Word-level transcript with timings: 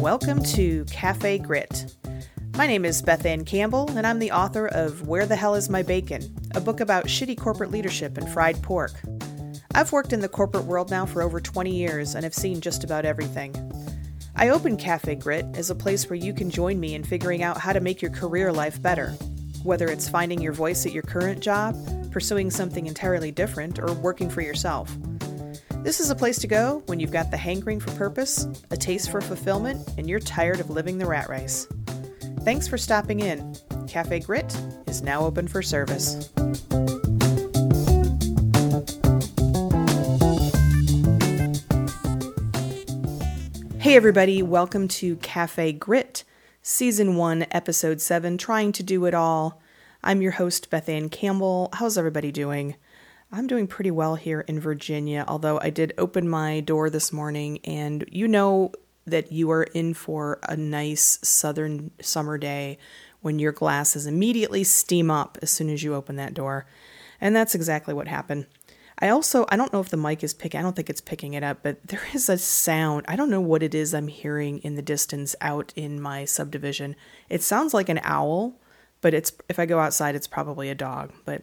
Welcome 0.00 0.42
to 0.44 0.84
Cafe 0.90 1.38
Grit. 1.38 1.94
My 2.56 2.66
name 2.66 2.84
is 2.84 3.02
Beth 3.02 3.26
Anne 3.26 3.44
Campbell, 3.44 3.90
and 3.96 4.06
I'm 4.06 4.18
the 4.18 4.30
author 4.30 4.66
of 4.68 5.08
Where 5.08 5.26
the 5.26 5.36
Hell 5.36 5.54
Is 5.54 5.68
My 5.68 5.82
Bacon, 5.82 6.34
a 6.54 6.60
book 6.60 6.80
about 6.80 7.06
shitty 7.06 7.38
corporate 7.38 7.70
leadership 7.70 8.18
and 8.18 8.28
fried 8.28 8.62
pork. 8.62 8.92
I've 9.74 9.92
worked 9.92 10.12
in 10.12 10.20
the 10.20 10.28
corporate 10.28 10.64
world 10.64 10.90
now 10.90 11.06
for 11.06 11.22
over 11.22 11.40
20 11.40 11.74
years 11.74 12.14
and 12.14 12.24
have 12.24 12.34
seen 12.34 12.60
just 12.60 12.84
about 12.84 13.04
everything. 13.04 13.54
I 14.36 14.50
open 14.50 14.76
Cafe 14.76 15.16
Grit 15.16 15.44
as 15.54 15.70
a 15.70 15.74
place 15.74 16.08
where 16.08 16.16
you 16.16 16.32
can 16.32 16.50
join 16.50 16.78
me 16.78 16.94
in 16.94 17.04
figuring 17.04 17.42
out 17.42 17.58
how 17.58 17.72
to 17.72 17.80
make 17.80 18.00
your 18.00 18.10
career 18.10 18.52
life 18.52 18.80
better, 18.80 19.10
whether 19.64 19.88
it's 19.88 20.08
finding 20.08 20.40
your 20.40 20.52
voice 20.52 20.86
at 20.86 20.92
your 20.92 21.02
current 21.02 21.40
job, 21.40 21.76
pursuing 22.10 22.50
something 22.50 22.86
entirely 22.86 23.30
different, 23.30 23.78
or 23.78 23.92
working 23.92 24.30
for 24.30 24.40
yourself. 24.40 24.96
This 25.82 25.98
is 25.98 26.10
a 26.10 26.14
place 26.14 26.38
to 26.40 26.46
go 26.46 26.82
when 26.86 27.00
you've 27.00 27.10
got 27.10 27.30
the 27.30 27.38
hankering 27.38 27.80
for 27.80 27.90
purpose, 27.92 28.46
a 28.70 28.76
taste 28.76 29.10
for 29.10 29.22
fulfillment, 29.22 29.88
and 29.96 30.10
you're 30.10 30.20
tired 30.20 30.60
of 30.60 30.68
living 30.68 30.98
the 30.98 31.06
rat 31.06 31.30
race. 31.30 31.66
Thanks 32.42 32.68
for 32.68 32.76
stopping 32.76 33.20
in. 33.20 33.56
Cafe 33.88 34.20
Grit 34.20 34.54
is 34.86 35.00
now 35.00 35.22
open 35.22 35.48
for 35.48 35.62
service. 35.62 36.30
Hey, 43.78 43.96
everybody, 43.96 44.42
welcome 44.42 44.86
to 44.88 45.16
Cafe 45.16 45.72
Grit, 45.72 46.24
Season 46.60 47.16
1, 47.16 47.46
Episode 47.52 48.02
7, 48.02 48.36
Trying 48.36 48.72
to 48.72 48.82
Do 48.82 49.06
It 49.06 49.14
All. 49.14 49.62
I'm 50.04 50.20
your 50.20 50.32
host, 50.32 50.68
Beth 50.68 50.90
Anne 50.90 51.08
Campbell. 51.08 51.70
How's 51.72 51.96
everybody 51.96 52.30
doing? 52.30 52.76
I'm 53.32 53.46
doing 53.46 53.68
pretty 53.68 53.92
well 53.92 54.16
here 54.16 54.40
in 54.40 54.58
Virginia, 54.58 55.24
although 55.28 55.60
I 55.60 55.70
did 55.70 55.92
open 55.96 56.28
my 56.28 56.58
door 56.60 56.90
this 56.90 57.12
morning, 57.12 57.60
and 57.64 58.04
you 58.10 58.26
know 58.26 58.72
that 59.06 59.30
you 59.30 59.50
are 59.52 59.62
in 59.62 59.94
for 59.94 60.40
a 60.48 60.56
nice 60.56 61.18
southern 61.22 61.92
summer 62.00 62.38
day 62.38 62.76
when 63.20 63.38
your 63.38 63.52
glasses 63.52 64.06
immediately 64.06 64.64
steam 64.64 65.12
up 65.12 65.38
as 65.42 65.50
soon 65.50 65.70
as 65.70 65.84
you 65.84 65.94
open 65.94 66.16
that 66.16 66.34
door. 66.34 66.66
And 67.20 67.36
that's 67.36 67.54
exactly 67.54 67.94
what 67.94 68.08
happened. 68.08 68.46
I 68.98 69.08
also, 69.08 69.46
I 69.48 69.56
don't 69.56 69.72
know 69.72 69.80
if 69.80 69.90
the 69.90 69.96
mic 69.96 70.24
is 70.24 70.34
picking, 70.34 70.58
I 70.58 70.62
don't 70.64 70.74
think 70.74 70.90
it's 70.90 71.00
picking 71.00 71.34
it 71.34 71.44
up, 71.44 71.58
but 71.62 71.78
there 71.86 72.02
is 72.12 72.28
a 72.28 72.36
sound. 72.36 73.04
I 73.06 73.14
don't 73.14 73.30
know 73.30 73.40
what 73.40 73.62
it 73.62 73.76
is 73.76 73.94
I'm 73.94 74.08
hearing 74.08 74.58
in 74.58 74.74
the 74.74 74.82
distance 74.82 75.36
out 75.40 75.72
in 75.76 76.00
my 76.00 76.24
subdivision. 76.24 76.96
It 77.28 77.42
sounds 77.42 77.74
like 77.74 77.88
an 77.88 78.00
owl 78.02 78.58
but 79.00 79.14
it's 79.14 79.32
if 79.48 79.58
I 79.58 79.66
go 79.66 79.78
outside, 79.78 80.14
it's 80.14 80.26
probably 80.26 80.68
a 80.68 80.74
dog. 80.74 81.12
But 81.24 81.42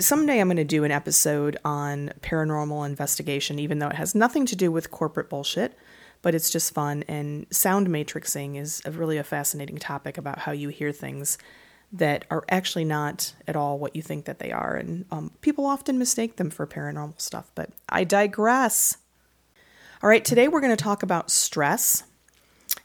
someday 0.00 0.40
I'm 0.40 0.48
going 0.48 0.56
to 0.56 0.64
do 0.64 0.84
an 0.84 0.90
episode 0.90 1.56
on 1.64 2.12
paranormal 2.20 2.86
investigation, 2.86 3.58
even 3.58 3.78
though 3.78 3.88
it 3.88 3.96
has 3.96 4.14
nothing 4.14 4.46
to 4.46 4.56
do 4.56 4.70
with 4.72 4.90
corporate 4.90 5.28
bullshit. 5.28 5.76
But 6.22 6.34
it's 6.34 6.48
just 6.48 6.72
fun, 6.72 7.04
and 7.06 7.46
sound 7.50 7.88
matrixing 7.88 8.58
is 8.58 8.80
a 8.86 8.90
really 8.90 9.18
a 9.18 9.24
fascinating 9.24 9.76
topic 9.76 10.16
about 10.16 10.38
how 10.38 10.52
you 10.52 10.70
hear 10.70 10.90
things 10.90 11.36
that 11.92 12.24
are 12.30 12.44
actually 12.48 12.86
not 12.86 13.34
at 13.46 13.56
all 13.56 13.78
what 13.78 13.94
you 13.94 14.00
think 14.00 14.24
that 14.24 14.38
they 14.38 14.50
are, 14.50 14.74
and 14.74 15.04
um, 15.10 15.32
people 15.42 15.66
often 15.66 15.98
mistake 15.98 16.36
them 16.36 16.48
for 16.48 16.66
paranormal 16.66 17.20
stuff. 17.20 17.50
But 17.54 17.70
I 17.90 18.04
digress. 18.04 18.96
All 20.02 20.08
right, 20.08 20.24
today 20.24 20.48
we're 20.48 20.62
going 20.62 20.74
to 20.74 20.82
talk 20.82 21.02
about 21.02 21.30
stress 21.30 22.04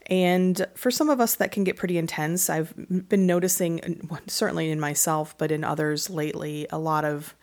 and 0.09 0.65
for 0.73 0.89
some 0.89 1.09
of 1.09 1.21
us, 1.21 1.35
that 1.35 1.51
can 1.51 1.63
get 1.63 1.77
pretty 1.77 1.97
intense. 1.97 2.49
I've 2.49 2.73
been 3.07 3.27
noticing, 3.27 4.09
certainly 4.27 4.71
in 4.71 4.79
myself, 4.79 5.37
but 5.37 5.51
in 5.51 5.63
others 5.63 6.09
lately, 6.09 6.65
a 6.71 6.79
lot 6.79 7.05
of 7.05 7.35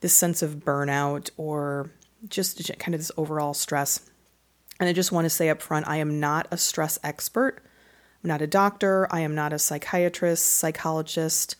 this 0.00 0.12
sense 0.12 0.42
of 0.42 0.56
burnout 0.56 1.30
or 1.36 1.90
just 2.28 2.60
kind 2.80 2.94
of 2.94 3.00
this 3.00 3.12
overall 3.16 3.54
stress. 3.54 4.10
And 4.80 4.88
I 4.88 4.92
just 4.92 5.12
want 5.12 5.26
to 5.26 5.30
say 5.30 5.48
up 5.48 5.62
front 5.62 5.86
I 5.86 5.98
am 5.98 6.18
not 6.18 6.48
a 6.50 6.56
stress 6.56 6.98
expert. 7.04 7.62
I'm 8.22 8.28
not 8.28 8.42
a 8.42 8.48
doctor. 8.48 9.06
I 9.10 9.20
am 9.20 9.36
not 9.36 9.52
a 9.52 9.58
psychiatrist, 9.58 10.44
psychologist. 10.44 11.54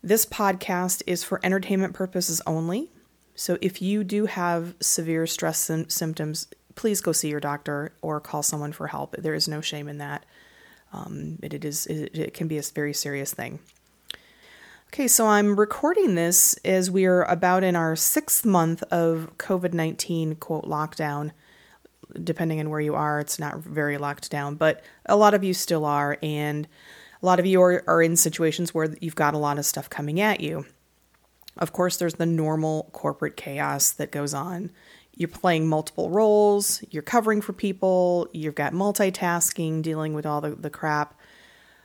This 0.00 0.24
podcast 0.24 1.02
is 1.08 1.24
for 1.24 1.40
entertainment 1.42 1.94
purposes 1.94 2.40
only. 2.46 2.92
So 3.34 3.58
if 3.60 3.82
you 3.82 4.04
do 4.04 4.26
have 4.26 4.76
severe 4.80 5.26
stress 5.26 5.58
sim- 5.58 5.88
symptoms, 5.88 6.46
please 6.74 7.00
go 7.00 7.12
see 7.12 7.28
your 7.28 7.40
doctor 7.40 7.92
or 8.02 8.20
call 8.20 8.42
someone 8.42 8.72
for 8.72 8.88
help. 8.88 9.16
There 9.18 9.34
is 9.34 9.48
no 9.48 9.60
shame 9.60 9.88
in 9.88 9.98
that. 9.98 10.24
Um, 10.92 11.38
it, 11.42 11.54
it 11.54 11.64
is 11.64 11.86
it, 11.86 12.16
it 12.16 12.34
can 12.34 12.48
be 12.48 12.58
a 12.58 12.62
very 12.62 12.92
serious 12.92 13.32
thing. 13.32 13.60
Okay, 14.88 15.08
so 15.08 15.26
I'm 15.26 15.58
recording 15.58 16.16
this 16.16 16.54
as 16.66 16.90
we 16.90 17.06
are 17.06 17.22
about 17.22 17.64
in 17.64 17.76
our 17.76 17.96
sixth 17.96 18.44
month 18.44 18.82
of 18.90 19.32
COVID 19.38 19.72
19 19.72 20.36
quote 20.36 20.64
lockdown. 20.64 21.30
Depending 22.22 22.60
on 22.60 22.68
where 22.68 22.80
you 22.80 22.94
are, 22.94 23.20
it's 23.20 23.38
not 23.38 23.60
very 23.60 23.96
locked 23.96 24.30
down, 24.30 24.56
but 24.56 24.84
a 25.06 25.16
lot 25.16 25.32
of 25.32 25.42
you 25.42 25.54
still 25.54 25.86
are, 25.86 26.18
and 26.22 26.68
a 27.22 27.26
lot 27.26 27.40
of 27.40 27.46
you 27.46 27.62
are, 27.62 27.82
are 27.86 28.02
in 28.02 28.16
situations 28.16 28.74
where 28.74 28.94
you've 29.00 29.14
got 29.14 29.32
a 29.32 29.38
lot 29.38 29.58
of 29.58 29.64
stuff 29.64 29.88
coming 29.88 30.20
at 30.20 30.40
you. 30.40 30.66
Of 31.56 31.72
course, 31.72 31.96
there's 31.96 32.14
the 32.14 32.26
normal 32.26 32.90
corporate 32.92 33.36
chaos 33.36 33.92
that 33.92 34.10
goes 34.10 34.34
on 34.34 34.70
you're 35.14 35.28
playing 35.28 35.68
multiple 35.68 36.10
roles, 36.10 36.82
you're 36.90 37.02
covering 37.02 37.40
for 37.40 37.52
people, 37.52 38.28
you've 38.32 38.54
got 38.54 38.72
multitasking, 38.72 39.82
dealing 39.82 40.14
with 40.14 40.26
all 40.26 40.40
the, 40.40 40.50
the 40.50 40.70
crap. 40.70 41.14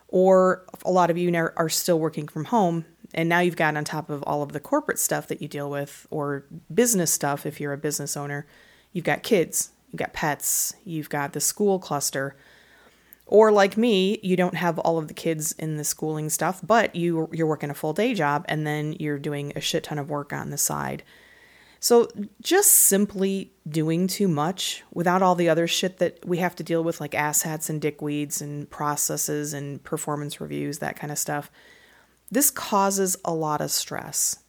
Or 0.07 0.65
a 0.85 0.91
lot 0.91 1.09
of 1.09 1.17
you 1.17 1.35
are, 1.35 1.69
still 1.69 1.99
working 1.99 2.29
from 2.29 2.45
home, 2.45 2.85
and 3.13 3.27
now 3.27 3.39
you've 3.39 3.57
got 3.57 3.75
on 3.75 3.83
top 3.83 4.09
of 4.09 4.23
all 4.23 4.41
of 4.41 4.53
the 4.53 4.59
corporate 4.59 4.99
stuff 4.99 5.27
that 5.27 5.41
you 5.41 5.49
deal 5.49 5.69
with, 5.69 6.07
or 6.09 6.45
business 6.73 7.11
stuff 7.11 7.45
if 7.45 7.59
you're 7.59 7.73
a 7.73 7.77
business 7.77 8.15
owner, 8.15 8.47
you've 8.93 9.03
got 9.03 9.21
kids, 9.21 9.71
you've 9.91 9.99
got 9.99 10.13
pets, 10.13 10.75
you've 10.85 11.09
got 11.09 11.33
the 11.33 11.41
school 11.41 11.77
cluster. 11.77 12.37
Or 13.25 13.51
like 13.51 13.75
me, 13.75 14.19
you 14.23 14.37
don't 14.37 14.55
have 14.55 14.79
all 14.79 14.97
of 14.97 15.09
the 15.09 15.13
kids 15.13 15.51
in 15.51 15.75
the 15.75 15.83
schooling 15.83 16.29
stuff, 16.29 16.61
but 16.65 16.95
you 16.95 17.29
you're 17.33 17.45
working 17.45 17.69
a 17.69 17.73
full 17.73 17.91
day 17.91 18.13
job 18.13 18.45
and 18.47 18.65
then 18.65 18.93
you're 18.93 19.19
doing 19.19 19.51
a 19.53 19.59
shit 19.59 19.83
ton 19.83 19.99
of 19.99 20.09
work 20.09 20.31
on 20.31 20.49
the 20.49 20.57
side. 20.57 21.03
So, 21.79 22.09
just 22.41 22.71
simply 22.71 23.51
doing 23.69 24.07
too 24.07 24.27
much 24.27 24.83
without 24.91 25.21
all 25.21 25.35
the 25.35 25.49
other 25.49 25.67
shit 25.67 25.99
that 25.99 26.25
we 26.25 26.39
have 26.39 26.55
to 26.55 26.63
deal 26.63 26.83
with, 26.83 26.99
like 26.99 27.11
asshats 27.11 27.69
and 27.69 27.81
dickweeds 27.81 28.41
and 28.41 28.69
processes 28.69 29.53
and 29.53 29.83
performance 29.83 30.41
reviews, 30.41 30.79
that 30.79 30.95
kind 30.95 31.11
of 31.11 31.19
stuff, 31.19 31.51
this 32.31 32.49
causes 32.49 33.15
a 33.23 33.33
lot 33.33 33.61
of 33.61 33.71
stress. 33.71 34.39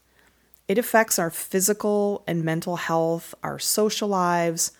It 0.69 0.79
affects 0.79 1.19
our 1.19 1.31
physical 1.31 2.25
and 2.27 2.45
mental 2.45 2.77
health, 2.77 3.35
our 3.43 3.59
social 3.59 4.09
lives, 4.09 4.73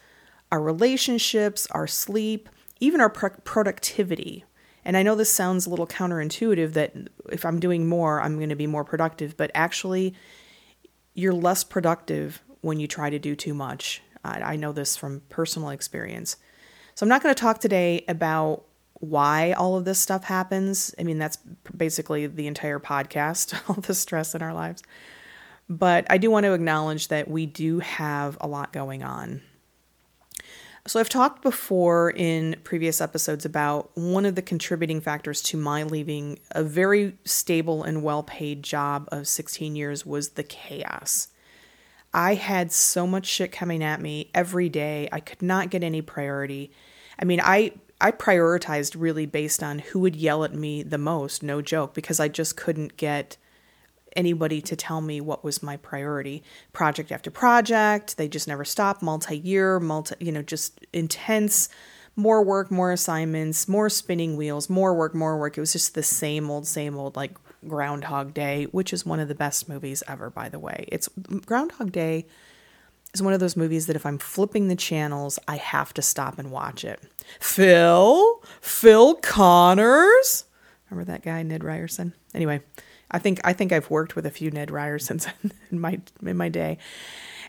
our 0.51 0.61
relationships, 0.61 1.67
our 1.71 1.87
sleep, 1.87 2.49
even 2.81 3.01
our 3.01 3.11
pro- 3.11 3.31
productivity. 3.45 4.45
And 4.85 4.97
I 4.97 5.03
know 5.03 5.15
this 5.15 5.33
sounds 5.33 5.67
a 5.67 5.71
little 5.71 5.87
counterintuitive 5.87 6.73
that 6.73 6.95
if 7.31 7.45
I'm 7.45 7.61
doing 7.61 7.89
more, 7.89 8.21
I'm 8.21 8.37
going 8.37 8.49
to 8.49 8.57
be 8.57 8.67
more 8.67 8.85
productive, 8.85 9.37
but 9.37 9.51
actually, 9.55 10.15
you're 11.19 11.35
less 11.35 11.65
productive 11.65 12.41
when 12.61 12.79
you 12.79 12.87
try 12.87 13.11
to 13.11 13.19
do 13.19 13.35
too 13.35 13.53
much. 13.53 14.01
I, 14.25 14.53
I 14.53 14.57
know 14.57 14.71
this 14.71 14.97
from 14.97 15.21
personal 15.29 15.71
experience. 15.71 16.37
So 16.95 17.05
I'm 17.05 17.09
not 17.09 17.25
going 17.25 17.35
to 17.35 17.41
talk 17.41 17.59
today 17.59 18.05
about 18.07 18.63
why 18.95 19.51
all 19.53 19.77
of 19.77 19.85
this 19.85 19.99
stuff 19.99 20.23
happens. 20.23 20.95
I 20.97 21.03
mean, 21.03 21.19
that's 21.19 21.37
basically 21.77 22.29
the 22.29 22.47
entire 22.47 22.79
podcast, 22.79 23.61
all 23.69 23.75
the 23.75 23.95
stress 23.95 24.37
in 24.37 24.43
our 24.43 24.55
lives. 24.55 24.85
But 25.69 26.07
I 26.09 26.19
do 26.19 26.31
want 26.31 26.45
to 26.45 26.53
acknowledge 26.53 27.09
that 27.09 27.29
we 27.29 27.47
do 27.47 27.81
have 27.81 28.39
a 28.41 28.47
lot 28.47 28.73
going 28.73 29.03
on. 29.03 29.43
So, 30.89 30.99
I've 30.99 31.11
talked 31.11 31.43
before 31.43 32.11
in 32.11 32.57
previous 32.65 33.03
episodes 33.03 33.45
about 33.45 33.91
one 33.95 34.25
of 34.25 34.37
the 34.37 34.41
contributing 34.41 35.03
factors 35.03 35.43
to 35.43 35.59
my 35.59 35.83
leaving 35.83 36.39
a 36.53 36.65
very 36.65 37.19
stable 37.27 37.83
and 37.83 38.03
well 38.03 38.23
paid 38.23 38.63
job 38.63 39.07
of 39.13 39.29
16 39.29 39.77
years 39.77 40.07
was 40.07 40.31
the 40.31 40.43
chaos. 40.43 41.29
I 42.15 42.37
had 42.37 42.73
so 42.73 43.07
much 43.07 43.27
shit 43.27 43.53
coming 43.53 43.85
at 43.85 44.01
me 44.01 44.31
every 44.33 44.71
day. 44.71 45.11
I 45.13 45.21
could 45.21 45.43
not 45.43 45.69
get 45.69 45.85
any 45.85 46.01
priority. 46.01 46.71
I 47.19 47.27
mean, 47.27 47.43
I 47.45 47.73
I 48.01 48.11
prioritized 48.11 48.97
really 48.99 49.27
based 49.27 49.63
on 49.63 49.81
who 49.81 49.99
would 49.99 50.17
yell 50.17 50.43
at 50.43 50.55
me 50.55 50.83
the 50.83 50.97
most, 50.97 51.43
no 51.43 51.61
joke, 51.61 51.93
because 51.93 52.19
I 52.19 52.29
just 52.29 52.57
couldn't 52.57 52.97
get 52.97 53.37
anybody 54.19 54.61
to 54.61 54.77
tell 54.77 55.01
me 55.01 55.21
what 55.21 55.45
was 55.45 55.63
my 55.63 55.77
priority. 55.79 56.43
Project 56.73 57.13
after 57.13 57.31
project, 57.31 58.17
they 58.19 58.29
just 58.29 58.49
never 58.49 58.65
stop, 58.65 59.01
multi-year, 59.01 59.81
multi, 59.81 60.17
you 60.19 60.33
know, 60.33 60.43
just 60.43 60.85
intense, 60.93 61.69
more 62.17 62.43
work, 62.43 62.71
more 62.71 62.91
assignments, 62.91 63.69
more 63.69 63.89
spinning 63.89 64.37
wheels, 64.37 64.69
more 64.69 64.93
work, 64.93 65.15
more 65.15 65.39
work. 65.39 65.57
It 65.57 65.61
was 65.61 65.73
just 65.73 65.95
the 65.95 66.03
same 66.03 66.51
old, 66.51 66.67
same 66.67 66.99
old, 66.99 67.15
like 67.15 67.37
Groundhog 67.67 68.35
Day, 68.35 68.65
which 68.65 68.93
is 68.93 69.07
one 69.07 69.21
of 69.21 69.29
the 69.29 69.35
best 69.35 69.69
movies 69.69 70.03
ever, 70.09 70.29
by 70.29 70.49
the 70.49 70.59
way. 70.59 70.85
It's 70.89 71.09
Groundhog 71.47 71.93
Day 71.93 72.27
is 73.15 73.23
one 73.23 73.33
of 73.33 73.41
those 73.41 73.57
movies 73.57 73.87
that 73.87 73.97
if 73.97 74.05
I'm 74.05 74.19
flipping 74.19 74.69
the 74.69 74.77
channels, 74.77 75.39
I 75.47 75.57
have 75.57 75.95
to 75.95 76.03
stop 76.03 76.39
and 76.39 76.51
watch 76.51 76.85
it. 76.85 77.01
Phil, 77.41 78.43
Phil 78.61 79.15
Connors. 79.17 80.45
Remember 80.91 81.11
that 81.13 81.23
guy, 81.23 81.43
Ned 81.43 81.65
Ryerson? 81.65 82.15
Anyway, 82.35 82.63
I 83.11 83.19
think 83.19 83.41
I 83.45 83.53
think 83.53 83.73
I've 83.73 83.91
worked 83.91 84.17
with 84.17 84.27
a 84.27 84.31
few 84.31 84.51
Ned 84.51 84.69
Ryersons 84.69 85.31
in 85.71 85.81
my 85.81 86.01
in 86.25 86.37
my 86.37 86.49
day. 86.49 86.79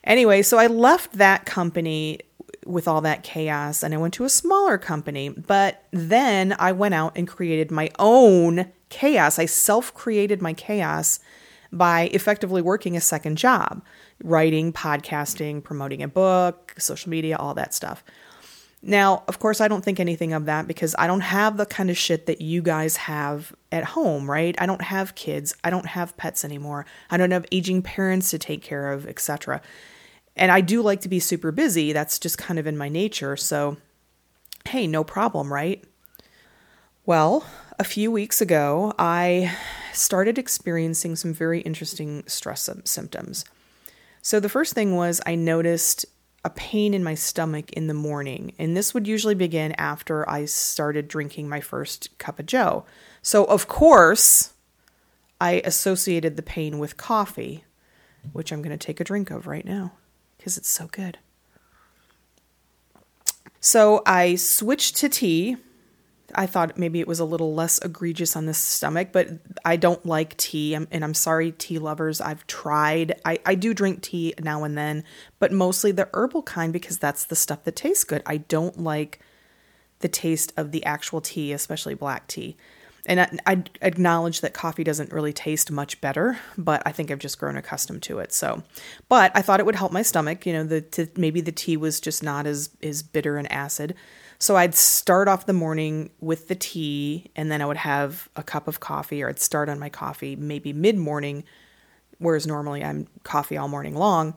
Anyway, 0.04 0.42
so 0.42 0.58
I 0.58 0.68
left 0.68 1.14
that 1.14 1.46
company 1.46 2.20
with 2.66 2.88
all 2.88 3.02
that 3.02 3.24
chaos 3.24 3.84
and 3.84 3.94
I 3.94 3.98
went 3.98 4.14
to 4.16 4.26
a 4.26 4.30
smaller 4.30 4.78
company. 4.78 5.30
But 5.30 5.84
then 5.92 6.56
I 6.60 6.72
went 6.72 6.94
out 6.94 7.18
and 7.18 7.28
created 7.28 7.72
my 7.72 7.90
own 8.00 8.72
chaos. 8.90 9.40
I 9.40 9.46
self 9.46 9.94
created 9.94 10.42
my 10.42 10.54
chaos 10.54 11.20
by 11.72 12.10
effectively 12.14 12.62
working 12.62 12.96
a 12.96 13.02
second 13.02 13.38
job 13.38 13.84
writing, 14.24 14.74
podcasting, 14.74 15.64
promoting 15.64 16.04
a 16.04 16.08
book, 16.08 16.76
social 16.78 17.10
media, 17.10 17.38
all 17.38 17.54
that 17.54 17.74
stuff. 17.74 18.04
Now, 18.82 19.24
of 19.28 19.40
course, 19.40 19.60
I 19.60 19.68
don't 19.68 19.84
think 19.84 20.00
anything 20.00 20.32
of 20.32 20.46
that 20.46 20.66
because 20.68 20.96
I 20.98 21.06
don't 21.06 21.20
have 21.20 21.58
the 21.58 21.66
kind 21.66 21.90
of 21.90 21.98
shit 21.98 22.28
that 22.28 22.40
you 22.40 22.62
guys 22.62 22.96
have 22.96 23.54
at 23.72 23.84
home, 23.84 24.30
right? 24.30 24.56
I 24.58 24.66
don't 24.66 24.82
have 24.82 25.16
kids. 25.16 25.54
I 25.64 25.70
don't 25.70 25.86
have 25.86 26.16
pets 26.16 26.46
anymore. 26.46 26.86
I 27.10 27.18
don't 27.18 27.32
have 27.32 27.46
aging 27.52 27.82
parents 27.82 28.32
to 28.32 28.40
take 28.40 28.62
care 28.62 28.94
of, 28.94 29.06
etc. 29.06 29.62
And 30.38 30.52
I 30.52 30.62
do 30.62 30.82
like 30.82 31.02
to 31.02 31.10
be 31.10 31.20
super 31.20 31.52
busy. 31.52 31.92
That's 31.92 32.20
just 32.20 32.38
kind 32.38 32.58
of 32.58 32.68
in 32.68 32.78
my 32.78 32.88
nature. 32.88 33.36
So, 33.36 33.76
hey, 34.70 34.88
no 34.88 35.04
problem, 35.04 35.52
right? 35.52 35.84
Well, 37.06 37.46
a 37.78 37.84
few 37.84 38.12
weeks 38.12 38.40
ago, 38.40 38.94
I 38.98 39.56
started 39.92 40.38
experiencing 40.38 41.18
some 41.18 41.34
very 41.34 41.60
interesting 41.62 42.24
stress 42.28 42.70
symptoms. 42.86 43.44
So, 44.22 44.40
the 44.40 44.48
first 44.48 44.74
thing 44.74 44.96
was 44.96 45.20
I 45.26 45.36
noticed 45.36 46.06
a 46.44 46.50
pain 46.50 46.94
in 46.94 47.04
my 47.04 47.16
stomach 47.16 47.72
in 47.74 47.88
the 47.88 47.94
morning, 47.94 48.54
and 48.58 48.76
this 48.76 48.94
would 48.94 49.08
usually 49.08 49.36
begin 49.36 49.74
after 49.74 50.30
I 50.30 50.46
started 50.46 51.08
drinking 51.08 51.50
my 51.50 51.60
first 51.60 52.18
cup 52.18 52.40
of 52.40 52.46
joe. 52.46 52.86
So, 53.22 53.44
of 53.46 53.68
course, 53.68 54.54
I 55.42 55.62
associated 55.66 56.36
the 56.36 56.44
pain 56.44 56.80
with 56.80 56.98
coffee, 56.98 57.64
which 58.34 58.52
I'm 58.52 58.62
going 58.62 58.78
to 58.78 58.86
take 58.86 59.00
a 59.00 59.04
drink 59.04 59.32
of 59.32 59.48
right 59.48 59.66
now 59.66 59.94
because 60.38 60.58
it's 60.58 60.70
so 60.70 60.88
good. 60.88 61.18
So 63.60 64.02
I 64.06 64.36
switched 64.36 64.96
to 64.98 65.10
tea. 65.10 65.58
I 66.36 66.46
thought 66.46 66.78
maybe 66.78 67.00
it 67.00 67.08
was 67.08 67.20
a 67.20 67.26
little 67.26 67.54
less 67.54 67.80
egregious 67.80 68.36
on 68.36 68.46
the 68.46 68.54
stomach, 68.54 69.10
but 69.12 69.30
I 69.66 69.76
don't 69.76 70.06
like 70.06 70.38
tea. 70.38 70.74
and 70.74 70.88
I'm 70.92 71.14
sorry, 71.14 71.52
tea 71.52 71.80
lovers. 71.80 72.22
I've 72.22 72.46
tried. 72.48 73.20
I, 73.26 73.40
I 73.46 73.56
do 73.56 73.74
drink 73.74 74.02
tea 74.02 74.34
now 74.40 74.64
and 74.64 74.78
then, 74.78 75.04
but 75.40 75.52
mostly 75.52 75.92
the 75.92 76.10
herbal 76.14 76.44
kind 76.44 76.74
because 76.74 76.98
that's 76.98 77.26
the 77.26 77.36
stuff 77.36 77.64
that 77.64 77.76
tastes 77.76 78.04
good. 78.04 78.22
I 78.26 78.38
don't 78.38 78.80
like 78.80 79.20
the 80.00 80.08
taste 80.08 80.54
of 80.56 80.72
the 80.72 80.84
actual 80.86 81.22
tea, 81.22 81.52
especially 81.52 81.94
black 81.94 82.28
tea 82.28 82.56
and 83.06 83.22
I, 83.22 83.30
I, 83.46 83.64
acknowledge 83.82 84.42
that 84.42 84.54
coffee 84.54 84.84
doesn't 84.84 85.12
really 85.12 85.34
taste 85.34 85.72
much 85.72 86.00
better, 86.00 86.38
but 86.58 86.84
I 86.86 86.92
think 86.92 87.10
I've 87.10 87.20
just 87.20 87.40
grown 87.40 87.58
accustomed 87.58 88.04
to 88.04 88.20
it. 88.20 88.32
So, 88.32 88.64
but 89.08 89.32
I 89.36 89.42
thought 89.42 89.60
it 89.60 89.66
would 89.66 89.76
help 89.76 89.92
my 89.92 90.04
stomach. 90.04 90.46
You 90.46 90.54
know, 90.54 90.64
the 90.64 90.82
to, 90.82 91.08
maybe 91.16 91.42
the 91.42 91.52
tea 91.52 91.76
was 91.76 92.00
just 92.00 92.22
not 92.24 92.46
as 92.46 92.70
as 92.84 93.02
bitter 93.02 93.38
and 93.38 93.52
acid. 93.52 93.96
So 94.40 94.56
I'd 94.56 94.74
start 94.74 95.28
off 95.28 95.46
the 95.46 95.54
morning 95.54 96.12
with 96.22 96.48
the 96.48 96.56
tea, 96.56 97.30
and 97.36 97.52
then 97.52 97.62
I 97.62 97.66
would 97.66 97.78
have 97.78 98.30
a 98.36 98.44
cup 98.44 98.68
of 98.68 98.80
coffee, 98.80 99.22
or 99.22 99.30
I'd 99.30 99.40
start 99.40 99.70
on 99.70 99.80
my 99.80 99.90
coffee 99.90 100.36
maybe 100.36 100.72
mid 100.72 100.98
morning, 100.98 101.44
whereas 102.20 102.48
normally 102.48 102.84
I'm 102.84 103.08
coffee 103.24 103.58
all 103.58 103.68
morning 103.68 103.96
long 103.96 104.36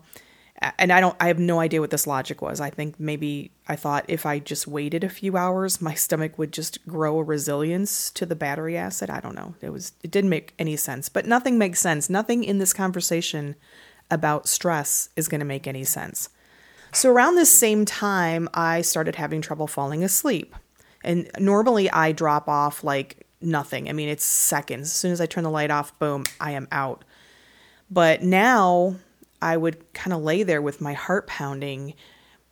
and 0.79 0.93
I 0.93 1.01
don't 1.01 1.17
I 1.21 1.29
have 1.29 1.39
no 1.39 1.61
idea 1.61 1.81
what 1.81 1.91
this 1.91 2.07
logic 2.07 2.41
was. 2.41 2.61
I 2.61 2.71
think 2.71 2.99
maybe 3.01 3.51
I 3.69 3.77
thought 3.77 4.05
if 4.09 4.25
I 4.25 4.39
just 4.39 4.67
waited 4.67 5.03
a 5.03 5.09
few 5.09 5.37
hours, 5.37 5.81
my 5.81 5.95
stomach 6.07 6.39
would 6.39 6.53
just 6.53 6.87
grow 6.87 7.19
a 7.19 7.25
resilience 7.25 8.11
to 8.13 8.27
the 8.27 8.37
battery 8.37 8.77
acid. 8.77 9.11
I 9.11 9.21
don't 9.21 9.35
know. 9.35 9.55
It 9.61 9.71
was 9.71 9.93
it 10.03 10.11
didn't 10.11 10.31
make 10.31 10.55
any 10.59 10.77
sense. 10.77 11.09
But 11.09 11.27
nothing 11.27 11.59
makes 11.59 11.81
sense. 11.81 12.09
Nothing 12.09 12.45
in 12.45 12.59
this 12.59 12.73
conversation 12.73 13.57
about 14.11 14.49
stress 14.49 15.09
is 15.17 15.29
going 15.29 15.41
to 15.41 15.45
make 15.45 15.67
any 15.67 15.85
sense. 15.85 16.29
So 16.95 17.11
around 17.11 17.37
this 17.37 17.51
same 17.51 17.85
time, 17.85 18.49
I 18.53 18.83
started 18.83 19.17
having 19.17 19.41
trouble 19.41 19.67
falling 19.67 20.05
asleep. 20.05 20.55
And 21.03 21.31
normally 21.39 21.91
I 21.91 22.13
drop 22.13 22.49
off 22.49 22.85
like 22.85 23.27
nothing. 23.41 23.89
I 23.89 23.93
mean, 23.93 24.09
it's 24.09 24.25
seconds. 24.25 24.89
As 24.89 24.93
soon 24.93 25.13
as 25.13 25.21
I 25.21 25.27
turn 25.27 25.45
the 25.45 25.51
light 25.51 25.71
off, 25.71 25.99
boom, 25.99 26.25
I 26.41 26.53
am 26.53 26.69
out. 26.71 27.05
But 27.91 28.23
now 28.23 28.97
I 29.41 29.57
would 29.57 29.93
kind 29.93 30.13
of 30.13 30.23
lay 30.23 30.43
there 30.45 30.63
with 30.63 30.81
my 30.81 30.93
heart 30.93 31.27
pounding 31.27 31.95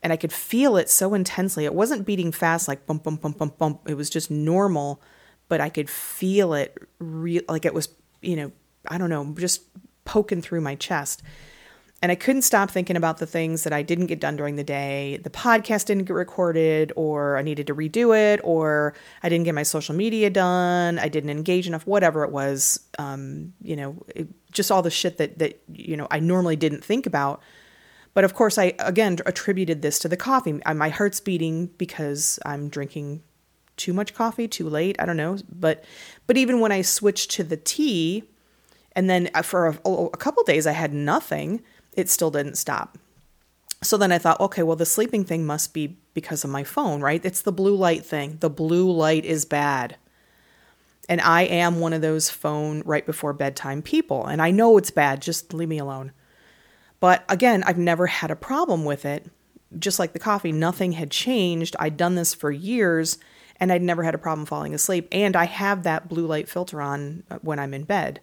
and 0.03 0.13
I 0.13 0.17
could 0.17 0.33
feel 0.33 0.77
it 0.77 0.89
so 0.89 1.15
intensely. 1.15 1.65
It 1.65 1.75
wasn't 1.75 2.07
beating 2.07 2.33
fast 2.33 2.67
like 2.67 2.87
bump, 2.87 3.05
bump, 3.05 3.21
bump, 3.21 3.39
bump, 3.39 3.59
bump. 3.59 3.89
It 3.89 3.95
was 3.95 4.11
just 4.11 4.31
normal, 4.31 5.01
but 5.49 5.61
I 5.61 5.69
could 5.69 5.91
feel 5.91 6.55
it 6.55 6.77
re- 6.99 7.43
like 7.49 7.65
it 7.65 7.75
was, 7.75 7.91
you 8.23 8.37
know, 8.37 8.53
I 8.89 8.99
don't 8.99 9.11
know, 9.11 9.35
just 9.39 9.63
poking 10.05 10.41
through 10.41 10.63
my 10.63 10.75
chest. 10.75 11.23
And 12.03 12.11
I 12.11 12.15
couldn't 12.15 12.43
stop 12.43 12.71
thinking 12.71 12.97
about 12.97 13.19
the 13.19 13.27
things 13.27 13.65
that 13.65 13.75
I 13.75 13.83
didn't 13.83 14.07
get 14.07 14.21
done 14.21 14.35
during 14.35 14.57
the 14.57 14.65
day. 14.65 15.19
The 15.23 15.29
podcast 15.29 15.85
didn't 15.85 16.05
get 16.05 16.15
recorded, 16.15 16.93
or 16.97 17.37
I 17.37 17.43
needed 17.43 17.67
to 17.67 17.75
redo 17.75 18.17
it, 18.17 18.41
or 18.43 18.95
I 19.23 19.29
didn't 19.29 19.45
get 19.45 19.55
my 19.55 19.65
social 19.65 19.95
media 19.95 20.31
done. 20.31 20.99
I 20.99 21.09
didn't 21.09 21.29
engage 21.29 21.67
enough, 21.67 21.87
whatever 21.87 22.25
it 22.25 22.31
was. 22.31 22.81
Um, 22.99 23.53
you 23.61 23.77
know, 23.77 24.03
it, 24.17 24.29
just 24.51 24.73
all 24.73 24.81
the 24.81 24.91
shit 24.91 25.19
that 25.19 25.39
that 25.41 25.61
you 25.71 25.95
know 25.97 26.07
I 26.11 26.21
normally 26.21 26.57
didn't 26.57 26.83
think 26.83 27.05
about. 27.05 27.43
But 28.15 28.25
of 28.25 28.33
course, 28.33 28.57
I 28.57 28.73
again 28.79 29.19
attributed 29.27 29.83
this 29.83 29.99
to 29.99 30.09
the 30.09 30.17
coffee. 30.17 30.59
My 30.75 30.89
heart's 30.89 31.21
beating 31.21 31.67
because 31.77 32.39
I'm 32.47 32.71
drinking 32.71 33.23
too 33.77 33.93
much 33.93 34.15
coffee 34.15 34.49
too 34.49 34.71
late. 34.71 34.97
I 34.99 35.05
don't 35.05 35.19
know, 35.19 35.37
but 35.51 35.85
but 36.27 36.39
even 36.39 36.61
when 36.61 36.73
I 36.73 36.81
switched 36.81 37.31
to 37.33 37.45
the 37.45 37.59
tea, 37.59 38.25
and 38.93 39.11
then 39.11 39.29
uh, 39.35 39.43
for 39.43 39.67
a, 39.67 39.91
a 39.91 40.17
couple 40.17 40.43
days 40.45 40.67
I 40.67 40.73
had 40.73 40.95
nothing 40.95 41.63
it 42.01 42.11
still 42.11 42.31
didn't 42.31 42.57
stop. 42.57 42.99
So 43.83 43.97
then 43.97 44.13
I 44.13 44.19
thought, 44.19 44.41
okay, 44.41 44.63
well, 44.63 44.77
the 44.77 44.85
sleeping 44.85 45.25
thing 45.25 45.47
must 45.47 45.73
be 45.73 45.99
because 46.13 46.45
of 46.45 46.51
my 46.51 46.65
phone, 46.65 47.01
right? 47.01 47.25
It's 47.25 47.43
the 47.43 47.53
blue 47.53 47.75
light 47.75 48.05
thing. 48.05 48.37
The 48.41 48.51
blue 48.51 48.91
light 48.91 49.25
is 49.25 49.45
bad. 49.45 49.97
And 51.09 51.21
I 51.21 51.43
am 51.43 51.81
one 51.81 51.93
of 51.93 52.03
those 52.03 52.31
phone 52.31 52.83
right 52.85 53.07
before 53.07 53.33
bedtime 53.33 53.83
people. 53.83 54.27
And 54.27 54.43
I 54.43 54.51
know 54.51 54.77
it's 54.77 54.91
bad. 54.91 55.23
Just 55.23 55.55
leave 55.55 55.69
me 55.69 55.79
alone. 55.79 56.13
But 57.01 57.25
again, 57.29 57.63
I've 57.65 57.79
never 57.79 58.07
had 58.07 58.31
a 58.31 58.37
problem 58.37 58.85
with 58.85 59.05
it. 59.05 59.31
Just 59.79 59.99
like 59.99 60.13
the 60.13 60.19
coffee, 60.19 60.53
nothing 60.53 60.93
had 60.93 61.11
changed. 61.11 61.75
I'd 61.79 61.97
done 61.97 62.17
this 62.17 62.35
for 62.35 62.51
years 62.51 63.19
and 63.57 63.73
I'd 63.73 63.83
never 63.83 64.03
had 64.03 64.15
a 64.15 64.19
problem 64.19 64.47
falling 64.47 64.75
asleep. 64.75 65.09
And 65.11 65.37
I 65.37 65.45
have 65.45 65.85
that 65.85 66.09
blue 66.09 66.27
light 66.27 66.49
filter 66.49 66.83
on 66.83 67.25
when 67.41 67.59
I'm 67.59 67.73
in 67.73 67.85
bed. 67.85 68.21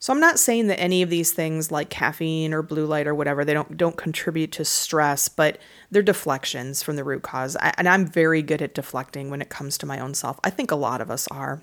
So 0.00 0.14
I'm 0.14 0.20
not 0.20 0.38
saying 0.38 0.68
that 0.68 0.80
any 0.80 1.02
of 1.02 1.10
these 1.10 1.30
things 1.32 1.70
like 1.70 1.90
caffeine 1.90 2.54
or 2.54 2.62
blue 2.62 2.86
light 2.86 3.06
or 3.06 3.14
whatever 3.14 3.44
they 3.44 3.52
don't 3.52 3.76
don't 3.76 3.98
contribute 3.98 4.50
to 4.52 4.64
stress, 4.64 5.28
but 5.28 5.58
they're 5.90 6.02
deflections 6.02 6.82
from 6.82 6.96
the 6.96 7.04
root 7.04 7.22
cause. 7.22 7.54
I, 7.58 7.74
and 7.76 7.86
I'm 7.86 8.06
very 8.06 8.40
good 8.40 8.62
at 8.62 8.74
deflecting 8.74 9.28
when 9.30 9.42
it 9.42 9.50
comes 9.50 9.76
to 9.78 9.86
my 9.86 10.00
own 10.00 10.14
self. 10.14 10.40
I 10.42 10.48
think 10.48 10.70
a 10.70 10.76
lot 10.76 11.02
of 11.02 11.10
us 11.10 11.28
are. 11.28 11.62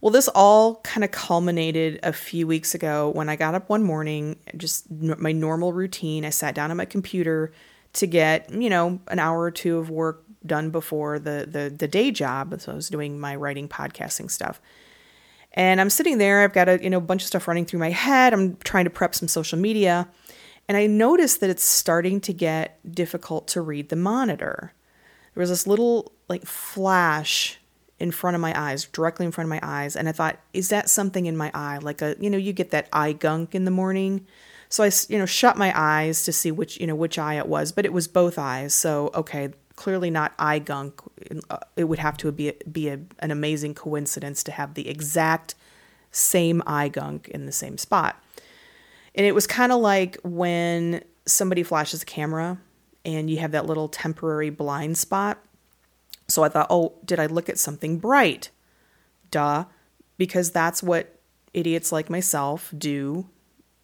Well, 0.00 0.12
this 0.12 0.28
all 0.28 0.76
kind 0.76 1.04
of 1.04 1.10
culminated 1.10 2.00
a 2.02 2.12
few 2.12 2.46
weeks 2.46 2.74
ago 2.74 3.10
when 3.10 3.28
I 3.28 3.36
got 3.36 3.54
up 3.54 3.68
one 3.68 3.82
morning, 3.82 4.38
just 4.56 4.90
my 4.90 5.32
normal 5.32 5.74
routine. 5.74 6.24
I 6.24 6.30
sat 6.30 6.54
down 6.54 6.70
at 6.70 6.76
my 6.76 6.86
computer 6.86 7.52
to 7.94 8.06
get, 8.06 8.50
you 8.50 8.70
know, 8.70 8.98
an 9.08 9.18
hour 9.18 9.40
or 9.40 9.50
two 9.50 9.76
of 9.76 9.90
work 9.90 10.24
done 10.46 10.70
before 10.70 11.18
the 11.18 11.46
the, 11.46 11.68
the 11.68 11.88
day 11.88 12.10
job. 12.10 12.58
So 12.62 12.72
I 12.72 12.74
was 12.74 12.88
doing 12.88 13.20
my 13.20 13.36
writing, 13.36 13.68
podcasting 13.68 14.30
stuff. 14.30 14.58
And 15.54 15.80
I'm 15.80 15.90
sitting 15.90 16.18
there, 16.18 16.42
I've 16.42 16.52
got 16.52 16.68
a 16.68 16.82
you 16.82 16.90
know 16.90 17.00
bunch 17.00 17.22
of 17.22 17.28
stuff 17.28 17.48
running 17.48 17.64
through 17.64 17.80
my 17.80 17.90
head. 17.90 18.32
I'm 18.32 18.56
trying 18.58 18.84
to 18.84 18.90
prep 18.90 19.14
some 19.14 19.28
social 19.28 19.58
media, 19.58 20.08
and 20.68 20.76
I 20.76 20.86
noticed 20.86 21.40
that 21.40 21.50
it's 21.50 21.64
starting 21.64 22.20
to 22.22 22.32
get 22.32 22.78
difficult 22.90 23.48
to 23.48 23.60
read 23.60 23.88
the 23.88 23.96
monitor. 23.96 24.72
There 25.34 25.40
was 25.40 25.50
this 25.50 25.66
little 25.66 26.12
like 26.28 26.44
flash 26.44 27.58
in 27.98 28.10
front 28.12 28.34
of 28.34 28.40
my 28.40 28.58
eyes, 28.58 28.84
directly 28.84 29.26
in 29.26 29.32
front 29.32 29.46
of 29.46 29.50
my 29.50 29.60
eyes, 29.62 29.96
and 29.96 30.08
I 30.08 30.12
thought, 30.12 30.38
is 30.52 30.68
that 30.68 30.88
something 30.88 31.26
in 31.26 31.36
my 31.36 31.50
eye? 31.54 31.78
Like 31.78 32.02
a 32.02 32.16
you 32.20 32.30
know, 32.30 32.38
you 32.38 32.52
get 32.52 32.70
that 32.70 32.88
eye 32.92 33.12
gunk 33.12 33.54
in 33.54 33.64
the 33.64 33.70
morning. 33.70 34.26
So 34.68 34.84
I 34.84 34.90
you 35.08 35.18
know 35.18 35.26
shut 35.26 35.56
my 35.56 35.72
eyes 35.74 36.24
to 36.24 36.32
see 36.32 36.50
which 36.50 36.78
you 36.78 36.86
know 36.86 36.94
which 36.94 37.18
eye 37.18 37.34
it 37.34 37.48
was, 37.48 37.72
but 37.72 37.86
it 37.86 37.92
was 37.92 38.06
both 38.06 38.38
eyes. 38.38 38.74
So 38.74 39.10
okay, 39.14 39.50
clearly 39.78 40.10
not 40.10 40.32
eye 40.40 40.58
gunk. 40.58 41.00
It 41.76 41.84
would 41.84 42.00
have 42.00 42.16
to 42.18 42.32
be 42.32 42.52
be 42.70 42.88
a, 42.88 42.98
an 43.20 43.30
amazing 43.30 43.74
coincidence 43.74 44.42
to 44.44 44.52
have 44.52 44.74
the 44.74 44.88
exact 44.88 45.54
same 46.10 46.62
eye 46.66 46.88
gunk 46.88 47.28
in 47.28 47.46
the 47.46 47.52
same 47.52 47.78
spot. 47.78 48.20
And 49.14 49.24
it 49.24 49.36
was 49.36 49.46
kind 49.46 49.70
of 49.70 49.80
like 49.80 50.18
when 50.24 51.04
somebody 51.26 51.62
flashes 51.62 52.02
a 52.02 52.06
camera 52.06 52.58
and 53.04 53.30
you 53.30 53.38
have 53.38 53.52
that 53.52 53.66
little 53.66 53.88
temporary 53.88 54.50
blind 54.50 54.98
spot. 54.98 55.38
So 56.26 56.42
I 56.42 56.48
thought, 56.48 56.66
oh, 56.70 56.94
did 57.04 57.20
I 57.20 57.26
look 57.26 57.48
at 57.48 57.58
something 57.58 57.98
bright? 57.98 58.50
Duh, 59.30 59.64
because 60.18 60.50
that's 60.50 60.82
what 60.82 61.20
idiots 61.54 61.92
like 61.92 62.10
myself 62.10 62.74
do 62.76 63.28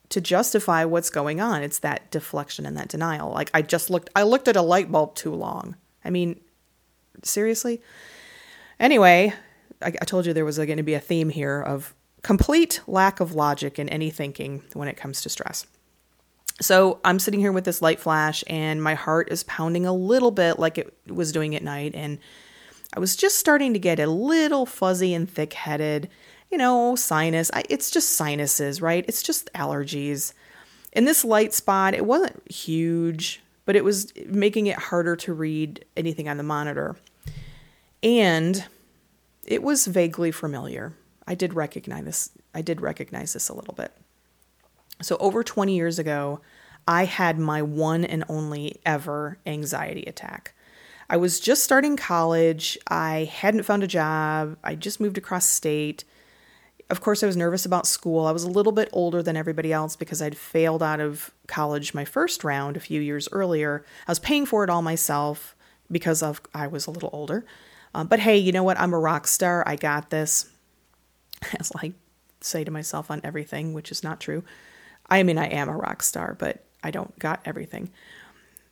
to 0.09 0.21
justify 0.21 0.85
what's 0.85 1.09
going 1.11 1.41
on. 1.41 1.63
It's 1.63 1.79
that 1.79 2.11
deflection 2.11 2.67
and 2.67 2.77
that 2.77 2.89
denial. 2.89 3.31
Like 3.31 3.51
I 3.55 3.63
just 3.63 3.91
looked 3.91 4.11
I 4.17 4.25
looked 4.25 4.49
at 4.49 4.57
a 4.57 4.63
light 4.63 4.91
bulb 4.91 5.15
too 5.15 5.35
long. 5.35 5.77
I 6.05 6.11
mean, 6.11 6.41
seriously? 7.23 7.81
Anyway, 8.79 9.33
I, 9.83 9.89
I 9.89 10.05
told 10.05 10.27
you 10.27 10.33
there 10.33 10.45
was 10.45 10.59
going 10.59 10.77
to 10.77 10.83
be 10.83 10.95
a 10.95 11.01
theme 11.01 11.31
here 11.31 11.61
of 11.61 11.95
complete 12.23 12.81
lack 12.87 13.21
of 13.21 13.35
logic 13.35 13.79
in 13.79 13.89
any 13.89 14.11
thinking 14.11 14.63
when 14.73 14.89
it 14.89 14.97
comes 14.97 15.21
to 15.23 15.29
stress. 15.29 15.67
So 16.61 17.01
I'm 17.05 17.19
sitting 17.19 17.41
here 17.41 17.53
with 17.53 17.65
this 17.65 17.83
light 17.83 18.01
flash, 18.01 18.45
and 18.47 18.83
my 18.83 18.95
heart 18.95 19.31
is 19.31 19.43
pounding 19.45 19.87
a 19.87 19.93
little 19.93 20.31
bit 20.31 20.59
like 20.59 20.79
it 20.79 20.95
was 21.09 21.33
doing 21.33 21.55
at 21.55 21.63
night. 21.63 21.95
And 21.95 22.19
I 22.97 23.01
was 23.01 23.17
just 23.17 23.39
starting 23.39 23.73
to 23.73 23.79
get 23.79 23.99
a 23.99 24.07
little 24.07 24.65
fuzzy 24.65 25.15
and 25.15 25.29
thick 25.29 25.53
headed, 25.53 26.09
you 26.51 26.59
know, 26.59 26.95
sinus. 26.95 27.51
I, 27.53 27.65
it's 27.69 27.91
just 27.91 28.13
sinuses, 28.13 28.81
right? 28.81 29.05
It's 29.09 29.23
just 29.23 29.53
allergies. 29.53 30.33
In 30.93 31.05
this 31.05 31.25
light 31.25 31.53
spot, 31.53 31.95
it 31.95 32.07
wasn't 32.07 32.41
huge, 32.51 33.43
but 33.65 33.77
it 33.77 33.85
was 33.85 34.13
making 34.27 34.67
it 34.67 34.79
harder 34.79 35.17
to 35.17 35.33
read 35.33 35.85
anything 35.97 36.29
on 36.29 36.37
the 36.37 36.43
monitor. 36.43 36.97
And 38.03 38.65
it 39.47 39.63
was 39.63 39.87
vaguely 39.87 40.31
familiar. 40.31 40.95
I 41.27 41.35
did 41.35 41.55
recognize 41.55 42.05
this. 42.05 42.31
I 42.55 42.63
did 42.63 42.81
recognize 42.81 43.33
this 43.33 43.49
a 43.49 43.55
little 43.55 43.75
bit. 43.75 43.93
So 45.03 45.17
over 45.19 45.43
20 45.43 45.75
years 45.75 45.99
ago, 45.99 46.41
I 46.87 47.07
had 47.07 47.39
my 47.39 47.63
one 47.63 48.05
and 48.05 48.25
only 48.29 48.81
ever 48.85 49.39
anxiety 49.47 50.03
attack. 50.03 50.55
I 51.09 51.17
was 51.17 51.41
just 51.41 51.65
starting 51.65 51.97
college. 51.97 52.79
I 52.89 53.31
hadn't 53.33 53.65
found 53.65 53.83
a 53.83 53.89
job. 53.89 54.57
I 54.63 54.75
just 54.75 55.01
moved 55.01 55.19
across 55.19 55.47
state. 55.47 56.05
Of 56.91 57.01
course, 57.01 57.23
I 57.23 57.27
was 57.27 57.37
nervous 57.37 57.65
about 57.65 57.87
school. 57.87 58.27
I 58.27 58.33
was 58.33 58.45
a 58.45 58.51
little 58.51 58.73
bit 58.73 58.91
older 58.93 59.23
than 59.23 59.37
everybody 59.37 59.73
else 59.73 59.97
because 59.97 60.21
I'd 60.21 60.37
failed 60.37 60.83
out 60.83 61.01
of 61.01 61.31
college 61.47 61.95
my 61.95 62.05
first 62.05 62.45
round 62.45 62.77
a 62.77 62.81
few 62.81 63.01
years 63.01 63.29
earlier. 63.33 63.85
I 64.07 64.11
was 64.11 64.19
paying 64.19 64.45
for 64.45 64.65
it 64.65 64.71
all 64.71 64.83
myself 64.83 65.57
because 65.91 66.23
of 66.23 66.41
I 66.55 66.67
was 66.67 66.87
a 66.87 66.91
little 66.91 67.11
older. 67.13 67.45
Uh, 67.95 68.05
but 68.05 68.21
hey, 68.21 68.37
you 68.37 68.53
know 68.53 68.63
what? 68.63 68.79
I'm 68.79 68.93
a 68.93 68.99
rock 68.99 69.27
star. 69.27 69.67
I 69.67 69.77
got 69.77 70.11
this. 70.11 70.51
As 71.59 71.73
I 71.77 71.93
say 72.41 72.65
to 72.65 72.71
myself 72.71 73.11
on 73.11 73.21
everything, 73.25 73.73
which 73.73 73.91
is 73.91 74.03
not 74.03 74.21
true. 74.21 74.45
I 75.09 75.23
mean, 75.23 75.39
I 75.39 75.47
am 75.47 75.69
a 75.69 75.77
rock 75.77 76.03
star, 76.03 76.35
but 76.39 76.65
I 76.83 76.91
don't 76.91 77.19
got 77.19 77.41
everything. 77.45 77.91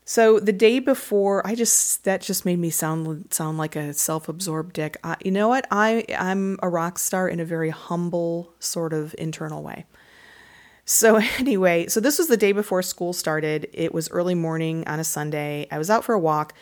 So 0.04 0.40
the 0.40 0.52
day 0.52 0.80
before, 0.80 1.46
I 1.46 1.54
just 1.54 2.04
that 2.04 2.20
just 2.20 2.44
made 2.44 2.58
me 2.58 2.70
sound 2.70 3.32
sound 3.32 3.58
like 3.58 3.76
a 3.76 3.94
self-absorbed 3.94 4.72
dick. 4.72 4.96
I, 5.04 5.16
you 5.24 5.30
know 5.30 5.48
what? 5.48 5.66
I 5.70 6.04
I'm 6.18 6.58
a 6.62 6.68
rock 6.68 6.98
star 6.98 7.28
in 7.28 7.38
a 7.38 7.44
very 7.44 7.70
humble 7.70 8.52
sort 8.58 8.92
of 8.92 9.14
internal 9.16 9.62
way. 9.62 9.86
So 10.84 11.16
anyway, 11.38 11.86
so 11.86 12.00
this 12.00 12.18
was 12.18 12.28
the 12.28 12.36
day 12.36 12.52
before 12.52 12.82
school 12.82 13.12
started. 13.12 13.68
It 13.72 13.94
was 13.94 14.10
early 14.10 14.34
morning 14.34 14.86
on 14.88 14.98
a 14.98 15.04
Sunday. 15.04 15.68
I 15.70 15.78
was 15.78 15.90
out 15.90 16.04
for 16.04 16.14
a 16.14 16.20
walk 16.20 16.52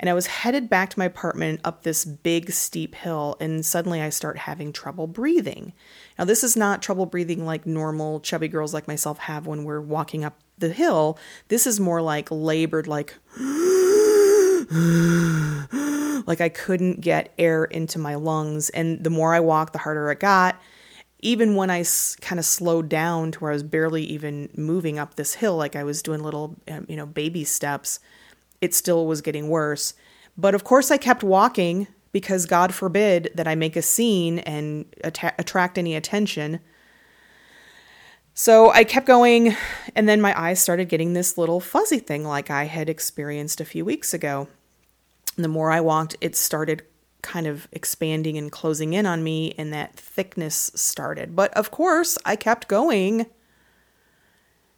and 0.00 0.10
I 0.10 0.14
was 0.14 0.26
headed 0.26 0.68
back 0.68 0.90
to 0.90 0.98
my 0.98 1.04
apartment 1.04 1.60
up 1.64 1.82
this 1.82 2.04
big 2.04 2.50
steep 2.50 2.94
hill 2.96 3.36
and 3.40 3.64
suddenly 3.64 4.00
I 4.00 4.10
start 4.10 4.38
having 4.38 4.72
trouble 4.72 5.06
breathing. 5.06 5.72
Now 6.18 6.24
this 6.24 6.42
is 6.42 6.56
not 6.56 6.82
trouble 6.82 7.06
breathing 7.06 7.46
like 7.46 7.64
normal 7.64 8.18
chubby 8.20 8.48
girls 8.48 8.74
like 8.74 8.88
myself 8.88 9.18
have 9.18 9.46
when 9.46 9.62
we're 9.62 9.80
walking 9.80 10.24
up 10.24 10.40
the 10.60 10.70
hill. 10.72 11.18
This 11.48 11.66
is 11.66 11.78
more 11.80 12.00
like 12.02 12.28
labored 12.30 12.86
like 12.86 13.14
like 16.26 16.40
I 16.40 16.48
couldn't 16.50 17.00
get 17.00 17.32
air 17.38 17.64
into 17.64 17.98
my 17.98 18.14
lungs 18.16 18.68
and 18.70 19.02
the 19.02 19.10
more 19.10 19.34
I 19.34 19.40
walked 19.40 19.72
the 19.72 19.78
harder 19.78 20.10
it 20.10 20.20
got. 20.20 20.60
Even 21.20 21.56
when 21.56 21.70
I 21.70 21.80
s- 21.80 22.16
kind 22.20 22.38
of 22.38 22.44
slowed 22.44 22.88
down 22.88 23.32
to 23.32 23.38
where 23.40 23.50
I 23.50 23.54
was 23.54 23.62
barely 23.62 24.04
even 24.04 24.50
moving 24.56 24.98
up 24.98 25.14
this 25.14 25.34
hill 25.34 25.56
like 25.56 25.74
I 25.74 25.84
was 25.84 26.02
doing 26.02 26.22
little 26.22 26.56
um, 26.68 26.86
you 26.88 26.96
know 26.96 27.06
baby 27.06 27.44
steps 27.44 27.98
it 28.60 28.74
still 28.74 29.06
was 29.06 29.20
getting 29.20 29.48
worse. 29.48 29.94
But 30.36 30.54
of 30.54 30.64
course, 30.64 30.90
I 30.90 30.96
kept 30.98 31.22
walking 31.22 31.86
because 32.12 32.46
God 32.46 32.74
forbid 32.74 33.30
that 33.34 33.46
I 33.48 33.54
make 33.54 33.76
a 33.76 33.82
scene 33.82 34.38
and 34.40 34.84
att- 35.04 35.34
attract 35.38 35.78
any 35.78 35.94
attention. 35.94 36.60
So 38.40 38.70
I 38.70 38.84
kept 38.84 39.04
going, 39.04 39.56
and 39.96 40.08
then 40.08 40.20
my 40.20 40.32
eyes 40.40 40.60
started 40.60 40.88
getting 40.88 41.12
this 41.12 41.36
little 41.36 41.58
fuzzy 41.58 41.98
thing 41.98 42.24
like 42.24 42.50
I 42.50 42.66
had 42.66 42.88
experienced 42.88 43.60
a 43.60 43.64
few 43.64 43.84
weeks 43.84 44.14
ago. 44.14 44.46
And 45.34 45.44
the 45.44 45.48
more 45.48 45.72
I 45.72 45.80
walked, 45.80 46.14
it 46.20 46.36
started 46.36 46.84
kind 47.20 47.48
of 47.48 47.66
expanding 47.72 48.38
and 48.38 48.52
closing 48.52 48.92
in 48.92 49.06
on 49.06 49.24
me, 49.24 49.56
and 49.58 49.72
that 49.72 49.96
thickness 49.96 50.70
started. 50.76 51.34
But 51.34 51.52
of 51.54 51.72
course, 51.72 52.16
I 52.24 52.36
kept 52.36 52.68
going 52.68 53.26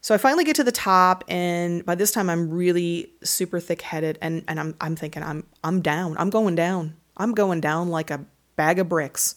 so 0.00 0.14
I 0.14 0.16
finally 0.16 0.44
get 0.44 0.56
to 0.56 0.64
the 0.64 0.72
top, 0.72 1.24
and 1.28 1.84
by 1.84 1.96
this 1.96 2.12
time 2.12 2.30
I'm 2.30 2.48
really 2.48 3.12
super 3.22 3.60
thick 3.60 3.82
headed, 3.82 4.18
and, 4.22 4.42
and 4.48 4.58
I'm 4.58 4.74
I'm 4.80 4.96
thinking 4.96 5.22
I'm 5.22 5.46
I'm 5.62 5.82
down. 5.82 6.16
I'm 6.16 6.30
going 6.30 6.54
down. 6.54 6.96
I'm 7.18 7.32
going 7.32 7.60
down 7.60 7.90
like 7.90 8.10
a 8.10 8.24
bag 8.56 8.78
of 8.78 8.88
bricks. 8.88 9.34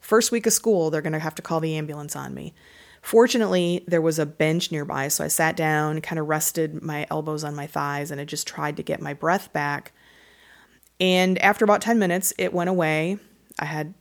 First 0.00 0.32
week 0.32 0.44
of 0.48 0.52
school, 0.52 0.90
they're 0.90 1.02
gonna 1.02 1.20
have 1.20 1.36
to 1.36 1.42
call 1.42 1.60
the 1.60 1.76
ambulance 1.76 2.16
on 2.16 2.34
me. 2.34 2.52
Fortunately, 3.04 3.84
there 3.86 4.00
was 4.00 4.18
a 4.18 4.24
bench 4.24 4.72
nearby, 4.72 5.08
so 5.08 5.22
I 5.22 5.28
sat 5.28 5.58
down, 5.58 6.00
kind 6.00 6.18
of 6.18 6.26
rested 6.26 6.82
my 6.82 7.06
elbows 7.10 7.44
on 7.44 7.54
my 7.54 7.66
thighs, 7.66 8.10
and 8.10 8.18
I 8.18 8.24
just 8.24 8.46
tried 8.46 8.78
to 8.78 8.82
get 8.82 9.02
my 9.02 9.12
breath 9.12 9.52
back. 9.52 9.92
And 10.98 11.38
after 11.42 11.66
about 11.66 11.82
10 11.82 11.98
minutes, 11.98 12.32
it 12.38 12.54
went 12.54 12.70
away. 12.70 13.18
I 13.58 13.66
had 13.66 13.92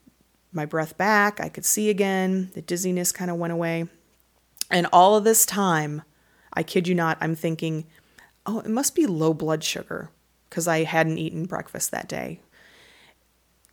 my 0.54 0.64
breath 0.64 0.98
back. 0.98 1.42
I 1.42 1.50
could 1.50 1.66
see 1.66 1.90
again. 1.90 2.52
The 2.54 2.62
dizziness 2.62 3.12
kind 3.12 3.30
of 3.30 3.36
went 3.36 3.52
away. 3.52 3.90
And 4.72 4.88
all 4.94 5.18
of 5.18 5.26
this 5.26 5.46
time, 5.46 6.04
I 6.54 6.64
kid 6.64 6.88
you 6.88 6.96
not, 6.96 7.18
I'm 7.20 7.36
thinking, 7.36 7.86
oh, 8.46 8.60
it 8.62 8.70
must 8.70 8.96
be 8.96 9.06
low 9.06 9.34
blood 9.34 9.66
sugar 9.66 10.12
because 10.50 10.66
I 10.66 10.86
hadn't 10.86 11.18
eaten 11.18 11.44
breakfast 11.44 11.92
that 11.92 12.08
day. 12.08 12.40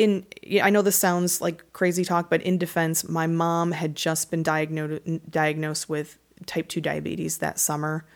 In 0.01 0.25
I 0.63 0.71
know 0.71 0.81
this 0.81 0.97
sounds 0.97 1.43
like 1.43 1.75
crazy 1.75 2.07
talk, 2.07 2.31
but 2.31 2.41
in 2.41 2.57
defense, 2.57 3.07
my 3.07 3.27
mom 3.27 3.73
had 3.73 3.95
just 3.95 4.31
been 4.31 4.43
diagnosed 4.43 5.03
diagnosed 5.31 5.91
with 5.91 6.17
type 6.47 6.69
2 6.69 6.81
diabetes 6.81 7.37
that 7.39 7.59
summer. 7.59 8.07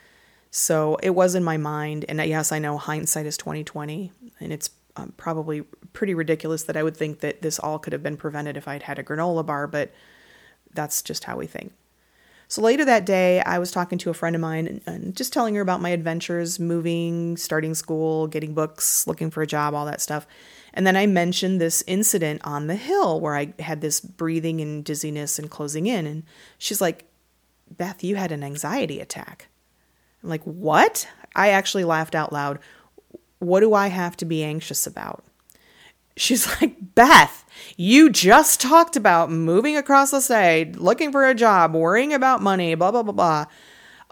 So 0.51 0.97
it 1.03 1.11
was 1.11 1.35
in 1.35 1.45
my 1.45 1.59
mind 1.59 2.07
and 2.09 2.25
yes, 2.25 2.53
I 2.53 2.59
know 2.59 2.79
hindsight 2.79 3.27
is 3.27 3.37
2020 3.37 4.13
and 4.41 4.51
it's 4.51 4.71
um, 4.97 5.13
probably 5.19 5.63
pretty 5.93 6.15
ridiculous 6.15 6.63
that 6.63 6.77
I 6.77 6.83
would 6.83 6.97
think 6.97 7.21
that 7.21 7.43
this 7.43 7.59
all 7.59 7.79
could 7.79 7.93
have 7.93 8.03
been 8.03 8.17
prevented 8.17 8.57
if 8.57 8.67
I'd 8.67 8.85
had 8.85 8.99
a 8.99 9.03
granola 9.03 9.45
bar, 9.45 9.67
but 9.67 9.93
that's 10.73 11.03
just 11.03 11.25
how 11.25 11.37
we 11.37 11.47
think. 11.47 11.75
So 12.49 12.63
later 12.63 12.85
that 12.85 13.05
day, 13.05 13.41
I 13.41 13.59
was 13.59 13.71
talking 13.71 13.99
to 13.99 14.11
a 14.11 14.15
friend 14.15 14.37
of 14.37 14.41
mine 14.41 14.67
and, 14.67 14.81
and, 14.87 15.17
just 15.17 15.33
telling 15.33 15.55
her 15.55 15.61
about 15.61 15.81
my 15.81 15.89
adventures 15.91 16.61
moving, 16.61 17.37
starting 17.37 17.75
school, 17.75 18.27
getting 18.27 18.55
books, 18.55 19.07
looking 19.07 19.31
for 19.31 19.43
a 19.43 19.47
job, 19.47 19.75
all 19.75 19.87
that 19.87 20.01
stuff. 20.01 20.27
And 20.77 20.85
then 20.85 20.97
I 20.97 21.07
mentioned 21.07 21.61
this 21.61 21.85
incident 21.87 22.43
on 22.45 22.67
the 22.67 22.75
hill 22.75 23.21
where 23.21 23.37
I 23.37 23.55
had 23.61 23.81
this 23.81 24.01
breathing 24.01 24.61
and 24.61 24.85
dizziness 24.85 25.39
and 25.39 25.49
closing 25.49 25.87
in. 25.87 26.05
And 26.05 26.25
she's 26.59 26.81
like, 26.81 27.05
Beth, 27.71 28.03
you 28.03 28.17
had 28.17 28.33
an 28.33 28.43
anxiety 28.43 29.01
attack. 29.01 29.49
I'm 30.23 30.29
like, 30.29 30.43
what? 30.43 31.09
I 31.37 31.51
actually 31.51 31.85
laughed 31.85 32.17
out 32.17 32.33
loud. 32.33 32.59
What 33.39 33.61
do 33.61 33.73
I 33.73 33.87
have 33.87 34.17
to 34.19 34.25
be 34.25 34.43
anxious 34.43 34.85
about? 34.85 35.25
She's 36.17 36.47
like, 36.61 36.95
Beth, 36.97 37.45
you 37.77 38.11
just 38.11 38.61
talked 38.61 38.97
about 38.97 39.31
moving 39.31 39.77
across 39.77 40.11
the 40.11 40.21
state, 40.21 40.77
looking 40.77 41.13
for 41.13 41.25
a 41.25 41.35
job, 41.37 41.73
worrying 41.75 42.13
about 42.13 42.43
money, 42.43 42.75
blah, 42.75 42.91
blah, 42.91 43.05
blah, 43.05 43.13
blah. 43.13 43.45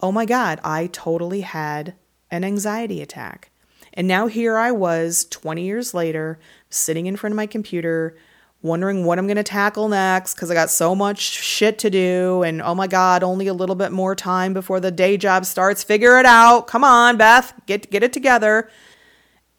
Oh 0.01 0.13
my 0.13 0.27
God, 0.27 0.61
I 0.63 0.89
totally 0.93 1.41
had 1.41 1.95
an 2.31 2.45
anxiety 2.45 3.03
attack. 3.03 3.52
And 3.95 4.09
now 4.09 4.27
here 4.27 4.57
I 4.57 4.73
was 4.73 5.27
20 5.31 5.63
years 5.63 5.95
later, 5.95 6.39
sitting 6.71 7.07
in 7.07 7.17
front 7.17 7.33
of 7.33 7.37
my 7.37 7.47
computer, 7.47 8.17
wondering 8.63 9.05
what 9.05 9.19
I'm 9.19 9.27
going 9.27 9.37
to 9.37 9.43
tackle 9.43 9.89
next 9.89 10.35
because 10.35 10.51
I 10.51 10.55
got 10.55 10.71
so 10.71 10.95
much 10.95 11.21
shit 11.21 11.79
to 11.81 11.91
do. 11.91 12.43
And 12.43 12.63
oh 12.63 12.75
my 12.75 12.87
God, 12.87 13.23
only 13.23 13.49
a 13.49 13.55
little 13.55 13.75
bit 13.75 13.93
more 13.93 14.15
time 14.15 14.55
before 14.55 14.81
the 14.81 14.91
day 14.91 15.17
job 15.17 15.45
starts. 15.45 15.83
Figure 15.83 16.19
it 16.19 16.27
out. 16.27 16.67
Come 16.67 16.85
on, 16.85 17.17
Beth, 17.17 17.53
get, 17.67 17.91
get 17.91 18.03
it 18.03 18.13
together. 18.13 18.71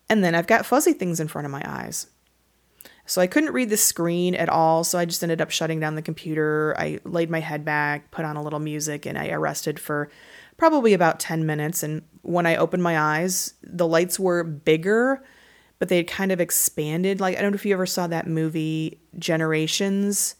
And 0.09 0.23
then 0.23 0.35
I've 0.35 0.47
got 0.47 0.65
fuzzy 0.65 0.93
things 0.93 1.19
in 1.19 1.27
front 1.27 1.45
of 1.45 1.51
my 1.51 1.63
eyes. 1.65 2.07
So 3.05 3.21
I 3.21 3.27
couldn't 3.27 3.51
read 3.51 3.69
the 3.69 3.77
screen 3.77 4.33
at 4.33 4.49
all. 4.49 4.83
So 4.83 4.97
I 4.97 5.05
just 5.05 5.23
ended 5.23 5.41
up 5.41 5.51
shutting 5.51 5.79
down 5.79 5.95
the 5.95 6.01
computer. 6.01 6.73
I 6.77 6.99
laid 7.03 7.29
my 7.29 7.41
head 7.41 7.65
back, 7.65 8.11
put 8.11 8.25
on 8.25 8.37
a 8.37 8.41
little 8.41 8.59
music, 8.59 9.05
and 9.05 9.17
I 9.17 9.29
arrested 9.29 9.79
for 9.79 10.09
probably 10.57 10.93
about 10.93 11.19
10 11.19 11.45
minutes. 11.45 11.83
And 11.83 12.03
when 12.21 12.45
I 12.45 12.55
opened 12.55 12.83
my 12.83 12.99
eyes, 12.99 13.53
the 13.63 13.87
lights 13.87 14.19
were 14.19 14.43
bigger, 14.43 15.23
but 15.79 15.89
they 15.89 15.97
had 15.97 16.07
kind 16.07 16.31
of 16.31 16.39
expanded. 16.39 17.19
Like, 17.19 17.37
I 17.37 17.41
don't 17.41 17.51
know 17.51 17.55
if 17.55 17.65
you 17.65 17.73
ever 17.73 17.85
saw 17.85 18.07
that 18.07 18.27
movie, 18.27 18.99
Generations. 19.17 20.35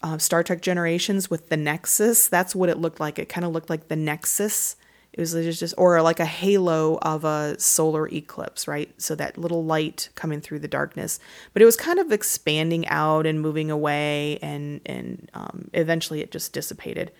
Uh, 0.00 0.16
Star 0.16 0.44
Trek 0.44 0.62
Generations 0.62 1.28
with 1.28 1.48
the 1.48 1.56
Nexus. 1.56 2.28
That's 2.28 2.54
what 2.54 2.68
it 2.68 2.78
looked 2.78 3.00
like. 3.00 3.18
It 3.18 3.28
kind 3.28 3.44
of 3.44 3.52
looked 3.52 3.68
like 3.68 3.88
the 3.88 3.96
Nexus 3.96 4.76
it 5.18 5.20
was 5.20 5.58
just, 5.58 5.74
or 5.76 6.00
like 6.00 6.20
a 6.20 6.24
halo 6.24 6.96
of 7.02 7.24
a 7.24 7.58
solar 7.58 8.06
eclipse, 8.08 8.68
right? 8.68 8.88
So 9.02 9.16
that 9.16 9.36
little 9.36 9.64
light 9.64 10.10
coming 10.14 10.40
through 10.40 10.60
the 10.60 10.68
darkness. 10.68 11.18
But 11.52 11.60
it 11.60 11.64
was 11.64 11.76
kind 11.76 11.98
of 11.98 12.12
expanding 12.12 12.86
out 12.86 13.26
and 13.26 13.40
moving 13.40 13.68
away, 13.68 14.38
and 14.42 14.80
and 14.86 15.28
um, 15.34 15.70
eventually 15.72 16.20
it 16.20 16.30
just 16.30 16.52
dissipated. 16.52 17.10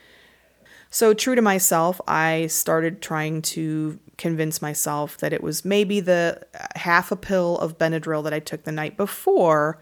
So 0.91 1.15
true 1.15 1.35
to 1.35 1.43
myself, 1.43 2.01
I 2.09 2.47
started 2.47 3.03
trying 3.03 3.43
to 3.43 3.99
convince 4.17 4.63
myself 4.63 5.19
that 5.19 5.33
it 5.33 5.43
was 5.43 5.65
maybe 5.65 6.01
the 6.01 6.47
half 6.77 7.13
a 7.13 7.17
pill 7.17 7.59
of 7.59 7.79
Benadryl 7.79 8.25
that 8.25 8.33
I 8.33 8.41
took 8.41 8.65
the 8.65 8.73
night 8.73 8.97
before, 8.97 9.79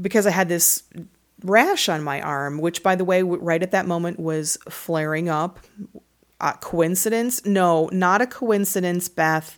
because 0.00 0.26
I 0.26 0.30
had 0.30 0.48
this 0.48 0.84
rash 1.42 1.88
on 1.88 2.02
my 2.02 2.20
arm, 2.20 2.58
which, 2.58 2.82
by 2.82 2.94
the 2.94 3.04
way, 3.04 3.22
right 3.22 3.62
at 3.62 3.72
that 3.72 3.86
moment 3.86 4.18
was 4.18 4.56
flaring 4.68 5.28
up 5.28 5.58
Uh, 6.40 6.52
coincidence? 6.54 7.44
No, 7.46 7.88
not 7.92 8.20
a 8.20 8.26
coincidence, 8.26 9.08
Beth. 9.08 9.56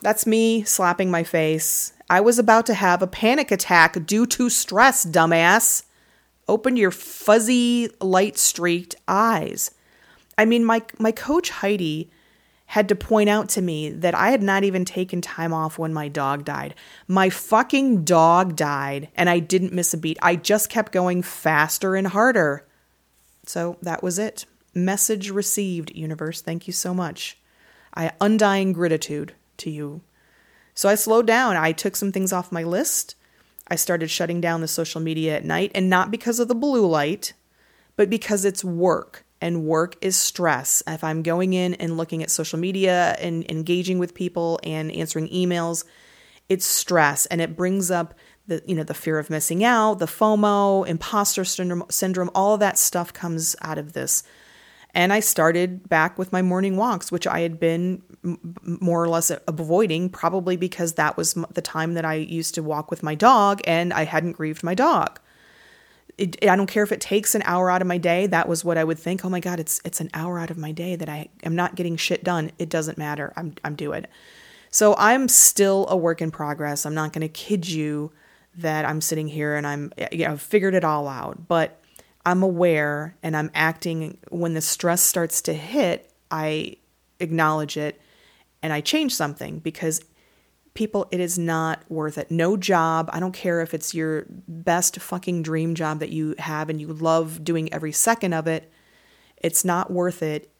That's 0.00 0.26
me 0.26 0.64
slapping 0.64 1.10
my 1.10 1.24
face. 1.24 1.92
I 2.08 2.20
was 2.20 2.38
about 2.38 2.66
to 2.66 2.74
have 2.74 3.02
a 3.02 3.06
panic 3.06 3.50
attack 3.52 4.06
due 4.06 4.26
to 4.26 4.48
stress, 4.48 5.04
dumbass. 5.04 5.84
Open 6.48 6.76
your 6.76 6.90
fuzzy, 6.90 7.90
light 8.00 8.38
streaked 8.38 8.96
eyes. 9.06 9.70
I 10.36 10.44
mean, 10.44 10.64
my, 10.64 10.82
my 10.98 11.12
coach 11.12 11.50
Heidi 11.50 12.10
had 12.66 12.88
to 12.88 12.94
point 12.94 13.30
out 13.30 13.48
to 13.48 13.62
me 13.62 13.90
that 13.90 14.14
I 14.14 14.30
had 14.30 14.42
not 14.42 14.62
even 14.62 14.84
taken 14.84 15.20
time 15.20 15.54
off 15.54 15.78
when 15.78 15.92
my 15.92 16.08
dog 16.08 16.44
died. 16.44 16.74
My 17.06 17.30
fucking 17.30 18.04
dog 18.04 18.56
died, 18.56 19.08
and 19.16 19.30
I 19.30 19.38
didn't 19.38 19.72
miss 19.72 19.94
a 19.94 19.96
beat. 19.96 20.18
I 20.20 20.36
just 20.36 20.68
kept 20.68 20.92
going 20.92 21.22
faster 21.22 21.96
and 21.96 22.06
harder. 22.06 22.66
So 23.46 23.78
that 23.80 24.02
was 24.02 24.18
it. 24.18 24.44
Message 24.74 25.30
received, 25.30 25.92
universe. 25.94 26.42
Thank 26.42 26.66
you 26.66 26.74
so 26.74 26.92
much. 26.92 27.38
I 27.94 28.12
undying 28.20 28.74
gratitude 28.74 29.32
to 29.56 29.70
you. 29.70 30.02
So 30.74 30.90
I 30.90 30.94
slowed 30.94 31.26
down. 31.26 31.56
I 31.56 31.72
took 31.72 31.96
some 31.96 32.12
things 32.12 32.34
off 32.34 32.52
my 32.52 32.62
list. 32.62 33.16
I 33.68 33.76
started 33.76 34.10
shutting 34.10 34.40
down 34.40 34.60
the 34.60 34.68
social 34.68 35.00
media 35.00 35.36
at 35.36 35.44
night, 35.44 35.70
and 35.74 35.90
not 35.90 36.10
because 36.10 36.40
of 36.40 36.48
the 36.48 36.54
blue 36.54 36.86
light, 36.86 37.34
but 37.96 38.10
because 38.10 38.44
it's 38.44 38.64
work 38.64 39.24
and 39.40 39.64
work 39.64 39.96
is 40.00 40.16
stress. 40.16 40.82
If 40.86 41.04
I'm 41.04 41.22
going 41.22 41.52
in 41.52 41.74
and 41.74 41.96
looking 41.96 42.22
at 42.22 42.30
social 42.30 42.58
media 42.58 43.16
and 43.20 43.48
engaging 43.50 43.98
with 43.98 44.14
people 44.14 44.58
and 44.62 44.90
answering 44.92 45.28
emails, 45.28 45.84
it's 46.48 46.64
stress 46.64 47.26
and 47.26 47.40
it 47.40 47.56
brings 47.56 47.90
up 47.90 48.14
the 48.46 48.62
you 48.66 48.74
know 48.74 48.82
the 48.82 48.94
fear 48.94 49.18
of 49.18 49.30
missing 49.30 49.62
out, 49.62 49.98
the 49.98 50.06
FOMO, 50.06 50.86
imposter 50.86 51.44
syndrome, 51.44 51.84
syndrome 51.90 52.30
all 52.34 52.54
of 52.54 52.60
that 52.60 52.78
stuff 52.78 53.12
comes 53.12 53.54
out 53.62 53.78
of 53.78 53.92
this. 53.92 54.22
And 54.98 55.12
I 55.12 55.20
started 55.20 55.88
back 55.88 56.18
with 56.18 56.32
my 56.32 56.42
morning 56.42 56.76
walks, 56.76 57.12
which 57.12 57.26
I 57.26 57.40
had 57.40 57.60
been 57.60 58.02
more 58.62 59.02
or 59.02 59.08
less 59.08 59.30
avoiding, 59.46 60.10
probably 60.10 60.56
because 60.56 60.94
that 60.94 61.16
was 61.16 61.34
the 61.34 61.62
time 61.62 61.94
that 61.94 62.04
I 62.04 62.14
used 62.14 62.56
to 62.56 62.62
walk 62.62 62.90
with 62.90 63.02
my 63.02 63.14
dog 63.14 63.60
and 63.64 63.92
I 63.92 64.04
hadn't 64.04 64.32
grieved 64.32 64.64
my 64.64 64.74
dog 64.74 65.20
it, 66.18 66.44
I 66.44 66.56
don't 66.56 66.66
care 66.66 66.82
if 66.82 66.92
it 66.92 67.00
takes 67.00 67.34
an 67.34 67.42
hour 67.44 67.70
out 67.70 67.80
of 67.80 67.88
my 67.88 67.96
day. 67.96 68.26
That 68.26 68.48
was 68.48 68.64
what 68.64 68.76
I 68.76 68.84
would 68.84 68.98
think. 68.98 69.24
Oh 69.24 69.30
my 69.30 69.40
God, 69.40 69.60
it's 69.60 69.80
it's 69.84 70.00
an 70.00 70.10
hour 70.12 70.38
out 70.38 70.50
of 70.50 70.58
my 70.58 70.72
day 70.72 70.96
that 70.96 71.08
I 71.08 71.28
am 71.44 71.54
not 71.54 71.76
getting 71.76 71.96
shit 71.96 72.24
done. 72.24 72.50
It 72.58 72.68
doesn't 72.68 72.98
matter. 72.98 73.32
I'm 73.36 73.54
I'm 73.64 73.76
doing. 73.76 74.04
So 74.70 74.94
I'm 74.98 75.28
still 75.28 75.86
a 75.88 75.96
work 75.96 76.20
in 76.20 76.30
progress. 76.30 76.84
I'm 76.84 76.94
not 76.94 77.12
going 77.12 77.22
to 77.22 77.28
kid 77.28 77.68
you 77.68 78.12
that 78.56 78.84
I'm 78.84 79.00
sitting 79.00 79.28
here 79.28 79.54
and 79.54 79.66
I'm 79.66 79.92
you 80.12 80.26
know, 80.26 80.32
I've 80.32 80.42
figured 80.42 80.74
it 80.74 80.84
all 80.84 81.08
out. 81.08 81.46
But 81.46 81.80
I'm 82.28 82.42
aware 82.42 83.16
and 83.22 83.34
I'm 83.34 83.50
acting 83.54 84.18
when 84.28 84.52
the 84.52 84.60
stress 84.60 85.00
starts 85.00 85.40
to 85.42 85.54
hit. 85.54 86.12
I 86.30 86.76
acknowledge 87.20 87.78
it 87.78 87.98
and 88.62 88.70
I 88.70 88.82
change 88.82 89.14
something 89.14 89.60
because 89.60 90.02
people, 90.74 91.08
it 91.10 91.20
is 91.20 91.38
not 91.38 91.80
worth 91.88 92.18
it. 92.18 92.30
No 92.30 92.58
job, 92.58 93.08
I 93.14 93.18
don't 93.18 93.32
care 93.32 93.62
if 93.62 93.72
it's 93.72 93.94
your 93.94 94.26
best 94.46 95.00
fucking 95.00 95.42
dream 95.42 95.74
job 95.74 96.00
that 96.00 96.10
you 96.10 96.34
have 96.38 96.68
and 96.68 96.78
you 96.78 96.88
love 96.88 97.44
doing 97.44 97.72
every 97.72 97.92
second 97.92 98.34
of 98.34 98.46
it, 98.46 98.70
it's 99.38 99.64
not 99.64 99.90
worth 99.90 100.22
it 100.22 100.50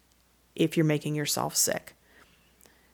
if 0.56 0.74
you're 0.74 0.86
making 0.86 1.16
yourself 1.16 1.54
sick. 1.54 1.94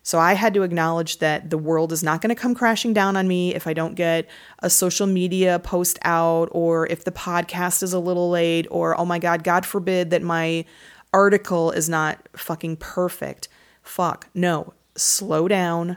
So 0.04 0.18
I 0.18 0.34
had 0.34 0.52
to 0.52 0.62
acknowledge 0.62 1.18
that 1.18 1.48
the 1.48 1.56
world 1.56 1.90
is 1.90 2.02
not 2.02 2.20
going 2.20 2.28
to 2.28 2.40
come 2.40 2.54
crashing 2.54 2.92
down 2.92 3.16
on 3.16 3.26
me 3.26 3.54
if 3.54 3.66
I 3.66 3.72
don't 3.72 3.94
get 3.94 4.28
a 4.58 4.68
social 4.68 5.06
media 5.06 5.58
post 5.58 5.98
out 6.02 6.50
or 6.52 6.86
if 6.88 7.04
the 7.04 7.10
podcast 7.10 7.82
is 7.82 7.94
a 7.94 7.98
little 7.98 8.28
late 8.28 8.66
or 8.70 8.98
oh 9.00 9.06
my 9.06 9.18
god, 9.18 9.42
god 9.42 9.64
forbid 9.64 10.10
that 10.10 10.22
my 10.22 10.66
article 11.14 11.70
is 11.70 11.88
not 11.88 12.28
fucking 12.36 12.76
perfect. 12.76 13.48
Fuck. 13.82 14.28
No. 14.34 14.74
Slow 14.94 15.48
down, 15.48 15.96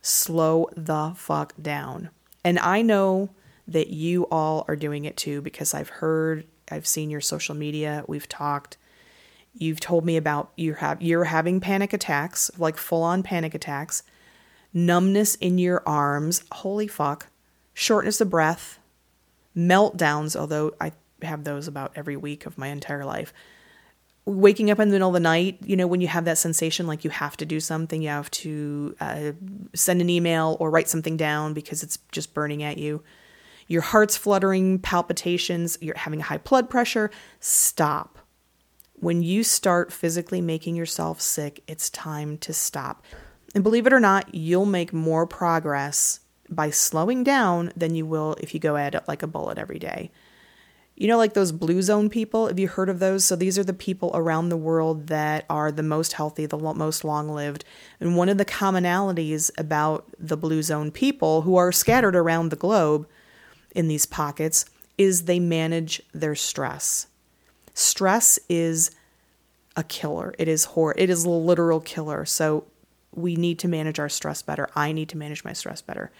slow 0.00 0.70
the 0.76 1.12
fuck 1.16 1.52
down. 1.60 2.10
And 2.44 2.60
I 2.60 2.80
know 2.80 3.30
that 3.66 3.88
you 3.88 4.28
all 4.30 4.64
are 4.68 4.76
doing 4.76 5.04
it 5.04 5.16
too 5.16 5.42
because 5.42 5.74
I've 5.74 5.88
heard, 5.88 6.46
I've 6.70 6.86
seen 6.86 7.10
your 7.10 7.20
social 7.20 7.56
media, 7.56 8.04
we've 8.06 8.28
talked. 8.28 8.78
You've 9.58 9.80
told 9.80 10.04
me 10.04 10.16
about 10.16 10.52
you 10.56 10.74
have 10.74 11.02
you're 11.02 11.24
having 11.24 11.60
panic 11.60 11.92
attacks, 11.92 12.50
like 12.58 12.76
full 12.76 13.02
on 13.02 13.22
panic 13.22 13.54
attacks, 13.54 14.02
numbness 14.72 15.34
in 15.36 15.58
your 15.58 15.82
arms, 15.86 16.44
holy 16.52 16.88
fuck, 16.88 17.26
shortness 17.74 18.20
of 18.20 18.30
breath, 18.30 18.78
meltdowns, 19.56 20.36
although 20.36 20.74
I 20.80 20.92
have 21.22 21.44
those 21.44 21.66
about 21.66 21.92
every 21.96 22.16
week 22.16 22.46
of 22.46 22.56
my 22.56 22.68
entire 22.68 23.04
life 23.04 23.32
waking 24.28 24.70
up 24.70 24.78
in 24.78 24.88
the 24.88 24.92
middle 24.92 25.08
of 25.08 25.14
the 25.14 25.20
night, 25.20 25.58
you 25.64 25.74
know, 25.74 25.86
when 25.86 26.00
you 26.02 26.08
have 26.08 26.26
that 26.26 26.36
sensation 26.36 26.86
like 26.86 27.02
you 27.02 27.10
have 27.10 27.36
to 27.38 27.46
do 27.46 27.58
something, 27.60 28.02
you 28.02 28.10
have 28.10 28.30
to 28.30 28.94
uh, 29.00 29.32
send 29.74 30.02
an 30.02 30.10
email 30.10 30.56
or 30.60 30.70
write 30.70 30.88
something 30.88 31.16
down 31.16 31.54
because 31.54 31.82
it's 31.82 31.98
just 32.12 32.34
burning 32.34 32.62
at 32.62 32.76
you. 32.76 33.02
Your 33.68 33.82
heart's 33.82 34.16
fluttering, 34.16 34.78
palpitations, 34.80 35.78
you're 35.80 35.96
having 35.96 36.20
high 36.20 36.38
blood 36.38 36.68
pressure. 36.68 37.10
Stop. 37.40 38.18
When 39.00 39.22
you 39.22 39.44
start 39.44 39.92
physically 39.92 40.40
making 40.40 40.74
yourself 40.74 41.20
sick, 41.20 41.62
it's 41.68 41.88
time 41.90 42.36
to 42.38 42.52
stop. 42.52 43.04
And 43.54 43.62
believe 43.62 43.86
it 43.86 43.92
or 43.92 44.00
not, 44.00 44.34
you'll 44.34 44.66
make 44.66 44.92
more 44.92 45.26
progress 45.26 46.20
by 46.50 46.70
slowing 46.70 47.22
down 47.22 47.72
than 47.76 47.94
you 47.94 48.06
will 48.06 48.36
if 48.40 48.54
you 48.54 48.60
go 48.60 48.76
at 48.76 48.94
it 48.94 49.04
like 49.06 49.22
a 49.22 49.28
bullet 49.28 49.58
every 49.58 49.78
day. 49.78 50.10
You 50.96 51.06
know, 51.06 51.16
like 51.16 51.34
those 51.34 51.52
blue 51.52 51.80
zone 51.80 52.10
people? 52.10 52.48
Have 52.48 52.58
you 52.58 52.66
heard 52.66 52.88
of 52.88 52.98
those? 52.98 53.24
So 53.24 53.36
these 53.36 53.56
are 53.56 53.64
the 53.64 53.72
people 53.72 54.10
around 54.14 54.48
the 54.48 54.56
world 54.56 55.06
that 55.06 55.44
are 55.48 55.70
the 55.70 55.84
most 55.84 56.14
healthy, 56.14 56.46
the 56.46 56.58
most 56.58 57.04
long 57.04 57.28
lived. 57.28 57.64
And 58.00 58.16
one 58.16 58.28
of 58.28 58.36
the 58.36 58.44
commonalities 58.44 59.52
about 59.56 60.08
the 60.18 60.36
blue 60.36 60.62
zone 60.62 60.90
people 60.90 61.42
who 61.42 61.56
are 61.56 61.70
scattered 61.70 62.16
around 62.16 62.48
the 62.48 62.56
globe 62.56 63.06
in 63.76 63.86
these 63.86 64.06
pockets 64.06 64.64
is 64.96 65.24
they 65.24 65.38
manage 65.38 66.02
their 66.12 66.34
stress. 66.34 67.06
Stress 67.78 68.40
is 68.48 68.90
a 69.76 69.84
killer. 69.84 70.34
It 70.36 70.48
is 70.48 70.64
horror. 70.64 70.96
It 70.98 71.10
is 71.10 71.24
a 71.24 71.30
literal 71.30 71.78
killer. 71.78 72.24
So 72.24 72.64
we 73.14 73.36
need 73.36 73.60
to 73.60 73.68
manage 73.68 74.00
our 74.00 74.08
stress 74.08 74.42
better. 74.42 74.68
I 74.74 74.90
need 74.90 75.08
to 75.10 75.16
manage 75.16 75.44
my 75.44 75.52
stress 75.52 75.80
better 75.80 76.10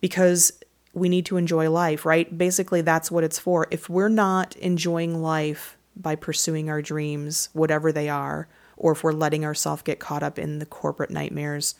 because 0.00 0.52
we 0.92 1.08
need 1.08 1.26
to 1.26 1.36
enjoy 1.36 1.68
life, 1.68 2.06
right? 2.06 2.38
Basically, 2.38 2.80
that's 2.80 3.10
what 3.10 3.24
it's 3.24 3.40
for. 3.40 3.66
If 3.72 3.90
we're 3.90 4.08
not 4.08 4.54
enjoying 4.58 5.20
life 5.20 5.76
by 5.96 6.14
pursuing 6.14 6.70
our 6.70 6.80
dreams, 6.80 7.48
whatever 7.52 7.90
they 7.90 8.08
are, 8.08 8.46
or 8.76 8.92
if 8.92 9.02
we're 9.02 9.10
letting 9.10 9.44
ourselves 9.44 9.82
get 9.82 9.98
caught 9.98 10.22
up 10.22 10.38
in 10.38 10.60
the 10.60 10.66
corporate 10.66 11.10
nightmares, 11.10 11.74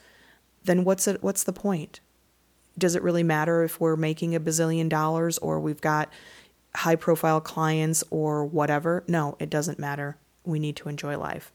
then 0.65 0.83
what's 0.83 1.07
it 1.07 1.23
what's 1.23 1.45
the 1.45 1.53
point? 1.53 2.01
Does 2.77 2.95
it 2.95 3.01
really 3.01 3.23
matter 3.23 3.63
if 3.63 3.79
we're 3.79 3.95
making 3.95 4.35
a 4.35 4.41
bazillion 4.41 4.89
dollars 4.89 5.37
or 5.37 5.61
we've 5.61 5.79
got 5.79 6.11
high 6.75 6.95
profile 6.95 7.41
clients 7.41 8.03
or 8.09 8.45
whatever? 8.45 9.03
No, 9.07 9.35
it 9.39 9.49
doesn't 9.49 9.79
matter. 9.79 10.17
We 10.43 10.59
need 10.59 10.75
to 10.77 10.89
enjoy 10.89 11.17
life. 11.17 11.51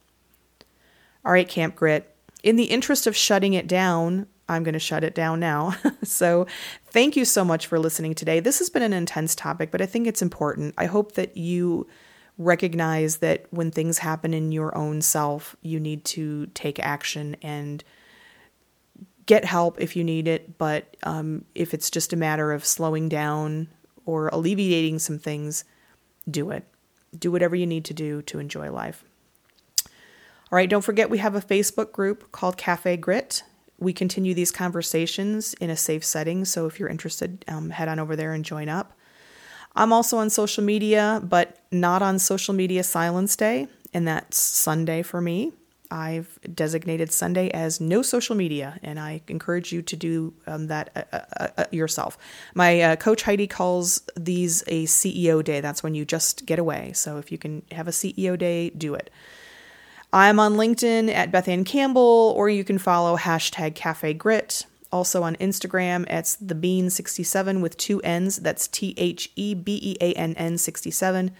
All 1.24 1.32
right, 1.32 1.48
Camp 1.48 1.76
Grit. 1.76 2.14
In 2.42 2.56
the 2.56 2.64
interest 2.64 3.06
of 3.06 3.16
shutting 3.16 3.54
it 3.54 3.66
down, 3.66 4.26
I'm 4.48 4.64
going 4.64 4.74
to 4.74 4.78
shut 4.80 5.04
it 5.04 5.14
down 5.14 5.40
now. 5.40 5.76
so, 6.02 6.46
thank 6.86 7.16
you 7.16 7.24
so 7.24 7.44
much 7.44 7.66
for 7.66 7.78
listening 7.78 8.14
today. 8.14 8.40
This 8.40 8.58
has 8.58 8.70
been 8.70 8.82
an 8.82 8.92
intense 8.92 9.34
topic, 9.34 9.70
but 9.70 9.80
I 9.80 9.86
think 9.86 10.06
it's 10.06 10.22
important. 10.22 10.74
I 10.76 10.86
hope 10.86 11.12
that 11.12 11.36
you 11.36 11.86
recognize 12.38 13.18
that 13.18 13.44
when 13.50 13.70
things 13.70 13.98
happen 13.98 14.32
in 14.32 14.50
your 14.50 14.76
own 14.76 15.02
self, 15.02 15.54
you 15.60 15.78
need 15.78 16.04
to 16.06 16.46
take 16.46 16.80
action 16.80 17.36
and 17.42 17.84
get 19.26 19.44
help 19.44 19.80
if 19.80 19.94
you 19.94 20.02
need 20.02 20.26
it. 20.26 20.56
But 20.56 20.96
um, 21.02 21.44
if 21.54 21.74
it's 21.74 21.90
just 21.90 22.12
a 22.12 22.16
matter 22.16 22.50
of 22.50 22.64
slowing 22.64 23.08
down 23.08 23.68
or 24.06 24.28
alleviating 24.28 24.98
some 24.98 25.18
things, 25.18 25.64
do 26.30 26.50
it. 26.50 26.64
Do 27.16 27.32
whatever 27.32 27.56
you 27.56 27.66
need 27.66 27.84
to 27.86 27.94
do 27.94 28.22
to 28.22 28.38
enjoy 28.38 28.70
life. 28.70 29.04
All 29.86 30.56
right, 30.56 30.68
don't 30.68 30.82
forget 30.82 31.10
we 31.10 31.18
have 31.18 31.34
a 31.34 31.40
Facebook 31.40 31.92
group 31.92 32.32
called 32.32 32.56
Cafe 32.56 32.96
Grit 32.96 33.42
we 33.80 33.94
continue 33.94 34.34
these 34.34 34.52
conversations 34.52 35.54
in 35.54 35.70
a 35.70 35.76
safe 35.76 36.04
setting. 36.04 36.44
So 36.44 36.66
if 36.66 36.78
you're 36.78 36.88
interested, 36.88 37.44
um, 37.48 37.70
head 37.70 37.88
on 37.88 37.98
over 37.98 38.14
there 38.14 38.34
and 38.34 38.44
join 38.44 38.68
up. 38.68 38.92
I'm 39.74 39.92
also 39.92 40.18
on 40.18 40.30
social 40.30 40.62
media, 40.62 41.20
but 41.24 41.58
not 41.70 42.02
on 42.02 42.18
Social 42.18 42.54
Media 42.54 42.82
Silence 42.82 43.36
Day, 43.36 43.68
and 43.94 44.06
that's 44.06 44.36
Sunday 44.36 45.02
for 45.02 45.20
me. 45.20 45.52
I've 45.90 46.38
designated 46.54 47.12
Sunday 47.12 47.50
as 47.50 47.80
no 47.80 48.02
social 48.02 48.36
media, 48.36 48.78
and 48.82 49.00
I 49.00 49.22
encourage 49.28 49.72
you 49.72 49.82
to 49.82 49.96
do 49.96 50.34
um, 50.46 50.68
that 50.68 50.90
uh, 50.94 51.18
uh, 51.40 51.48
uh, 51.58 51.64
yourself. 51.70 52.16
My 52.54 52.80
uh, 52.80 52.96
coach 52.96 53.22
Heidi 53.22 53.46
calls 53.46 54.02
these 54.16 54.62
a 54.68 54.84
CEO 54.84 55.42
day. 55.42 55.60
That's 55.60 55.82
when 55.82 55.94
you 55.94 56.04
just 56.04 56.46
get 56.46 56.58
away. 56.58 56.92
So 56.94 57.18
if 57.18 57.32
you 57.32 57.38
can 57.38 57.62
have 57.72 57.88
a 57.88 57.92
CEO 57.92 58.38
day, 58.38 58.70
do 58.70 58.94
it. 58.94 59.10
I'm 60.12 60.40
on 60.40 60.54
LinkedIn 60.54 61.12
at 61.12 61.30
Beth 61.30 61.48
Anne 61.48 61.64
Campbell, 61.64 62.34
or 62.36 62.48
you 62.48 62.64
can 62.64 62.78
follow 62.78 63.16
hashtag 63.16 63.74
Cafe 63.74 64.14
Grit. 64.14 64.66
Also 64.92 65.22
on 65.22 65.36
Instagram, 65.36 66.04
it's 66.10 66.34
the 66.36 66.54
Bean67 66.54 67.60
with 67.60 67.76
two 67.76 68.00
N's. 68.00 68.38
That's 68.38 68.66
T 68.66 68.94
H 68.96 69.30
E 69.36 69.54
B 69.54 69.78
E 69.82 69.96
A 70.00 70.12
N 70.14 70.34
N 70.34 70.58
67. 70.58 71.30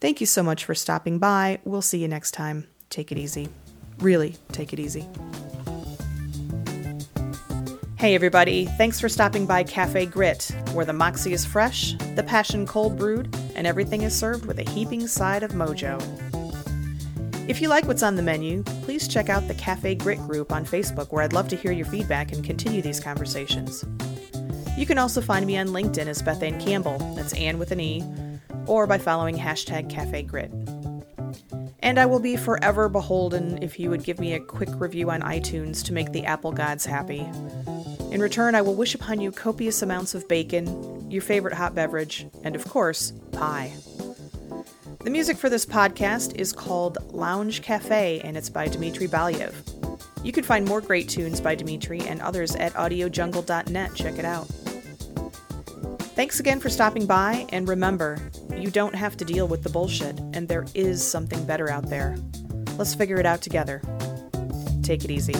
Thank 0.00 0.20
you 0.20 0.26
so 0.26 0.42
much 0.42 0.64
for 0.64 0.74
stopping 0.74 1.18
by. 1.18 1.60
We'll 1.64 1.82
see 1.82 1.98
you 1.98 2.08
next 2.08 2.32
time. 2.32 2.66
take 2.90 3.12
it 3.12 3.18
easy. 3.18 3.48
Really, 3.98 4.36
take 4.52 4.72
it 4.72 4.78
easy. 4.78 5.08
Hey 7.96 8.14
everybody, 8.14 8.66
thanks 8.66 9.00
for 9.00 9.08
stopping 9.08 9.46
by 9.46 9.64
Cafe 9.64 10.06
Grit, 10.06 10.54
where 10.74 10.84
the 10.84 10.92
moxie 10.92 11.32
is 11.32 11.46
fresh, 11.46 11.94
the 12.14 12.22
passion 12.22 12.66
cold 12.66 12.98
brewed, 12.98 13.34
and 13.54 13.66
everything 13.66 14.02
is 14.02 14.14
served 14.14 14.44
with 14.44 14.58
a 14.58 14.70
heaping 14.70 15.06
side 15.08 15.42
of 15.42 15.52
mojo. 15.52 15.98
If 17.48 17.62
you 17.62 17.68
like 17.68 17.86
what's 17.86 18.02
on 18.02 18.16
the 18.16 18.22
menu, 18.22 18.64
please 18.82 19.08
check 19.08 19.30
out 19.30 19.48
the 19.48 19.54
Cafe 19.54 19.94
Grit 19.94 20.18
group 20.18 20.52
on 20.52 20.66
Facebook 20.66 21.10
where 21.10 21.22
I'd 21.22 21.32
love 21.32 21.48
to 21.48 21.56
hear 21.56 21.72
your 21.72 21.86
feedback 21.86 22.32
and 22.32 22.44
continue 22.44 22.82
these 22.82 23.00
conversations. 23.00 23.84
You 24.76 24.84
can 24.84 24.98
also 24.98 25.22
find 25.22 25.46
me 25.46 25.56
on 25.56 25.68
LinkedIn 25.68 26.06
as 26.06 26.20
Beth 26.20 26.42
Anne 26.42 26.60
Campbell, 26.60 26.98
that's 27.16 27.32
Ann 27.32 27.58
with 27.58 27.70
an 27.70 27.80
E, 27.80 28.04
or 28.66 28.86
by 28.86 28.98
following 28.98 29.38
hashtag 29.38 29.88
Cafe 29.88 30.22
Grit. 30.24 30.52
And 31.86 32.00
I 32.00 32.06
will 32.06 32.18
be 32.18 32.36
forever 32.36 32.88
beholden 32.88 33.62
if 33.62 33.78
you 33.78 33.90
would 33.90 34.02
give 34.02 34.18
me 34.18 34.32
a 34.32 34.40
quick 34.40 34.68
review 34.72 35.08
on 35.08 35.20
iTunes 35.22 35.84
to 35.84 35.92
make 35.92 36.10
the 36.10 36.24
Apple 36.24 36.50
gods 36.50 36.84
happy. 36.84 37.20
In 38.10 38.20
return, 38.20 38.56
I 38.56 38.62
will 38.62 38.74
wish 38.74 38.96
upon 38.96 39.20
you 39.20 39.30
copious 39.30 39.82
amounts 39.82 40.12
of 40.12 40.26
bacon, 40.26 41.08
your 41.08 41.22
favorite 41.22 41.54
hot 41.54 41.76
beverage, 41.76 42.26
and 42.42 42.56
of 42.56 42.64
course, 42.68 43.12
pie. 43.30 43.72
The 45.04 45.10
music 45.10 45.36
for 45.36 45.48
this 45.48 45.64
podcast 45.64 46.34
is 46.34 46.52
called 46.52 46.98
Lounge 47.14 47.62
Cafe 47.62 48.20
and 48.24 48.36
it's 48.36 48.50
by 48.50 48.66
Dmitry 48.66 49.06
Balyev. 49.06 49.54
You 50.24 50.32
can 50.32 50.42
find 50.42 50.66
more 50.66 50.80
great 50.80 51.08
tunes 51.08 51.40
by 51.40 51.54
Dmitry 51.54 52.00
and 52.00 52.20
others 52.20 52.56
at 52.56 52.72
audiojungle.net. 52.72 53.94
Check 53.94 54.18
it 54.18 54.24
out. 54.24 54.50
Thanks 56.16 56.40
again 56.40 56.60
for 56.60 56.70
stopping 56.70 57.04
by, 57.04 57.46
and 57.50 57.68
remember, 57.68 58.18
you 58.56 58.70
don't 58.70 58.94
have 58.94 59.18
to 59.18 59.24
deal 59.26 59.46
with 59.46 59.62
the 59.62 59.68
bullshit, 59.68 60.18
and 60.32 60.48
there 60.48 60.64
is 60.74 61.06
something 61.06 61.44
better 61.44 61.70
out 61.70 61.90
there. 61.90 62.16
Let's 62.78 62.94
figure 62.94 63.20
it 63.20 63.26
out 63.26 63.42
together. 63.42 63.82
Take 64.82 65.04
it 65.04 65.10
easy. 65.10 65.34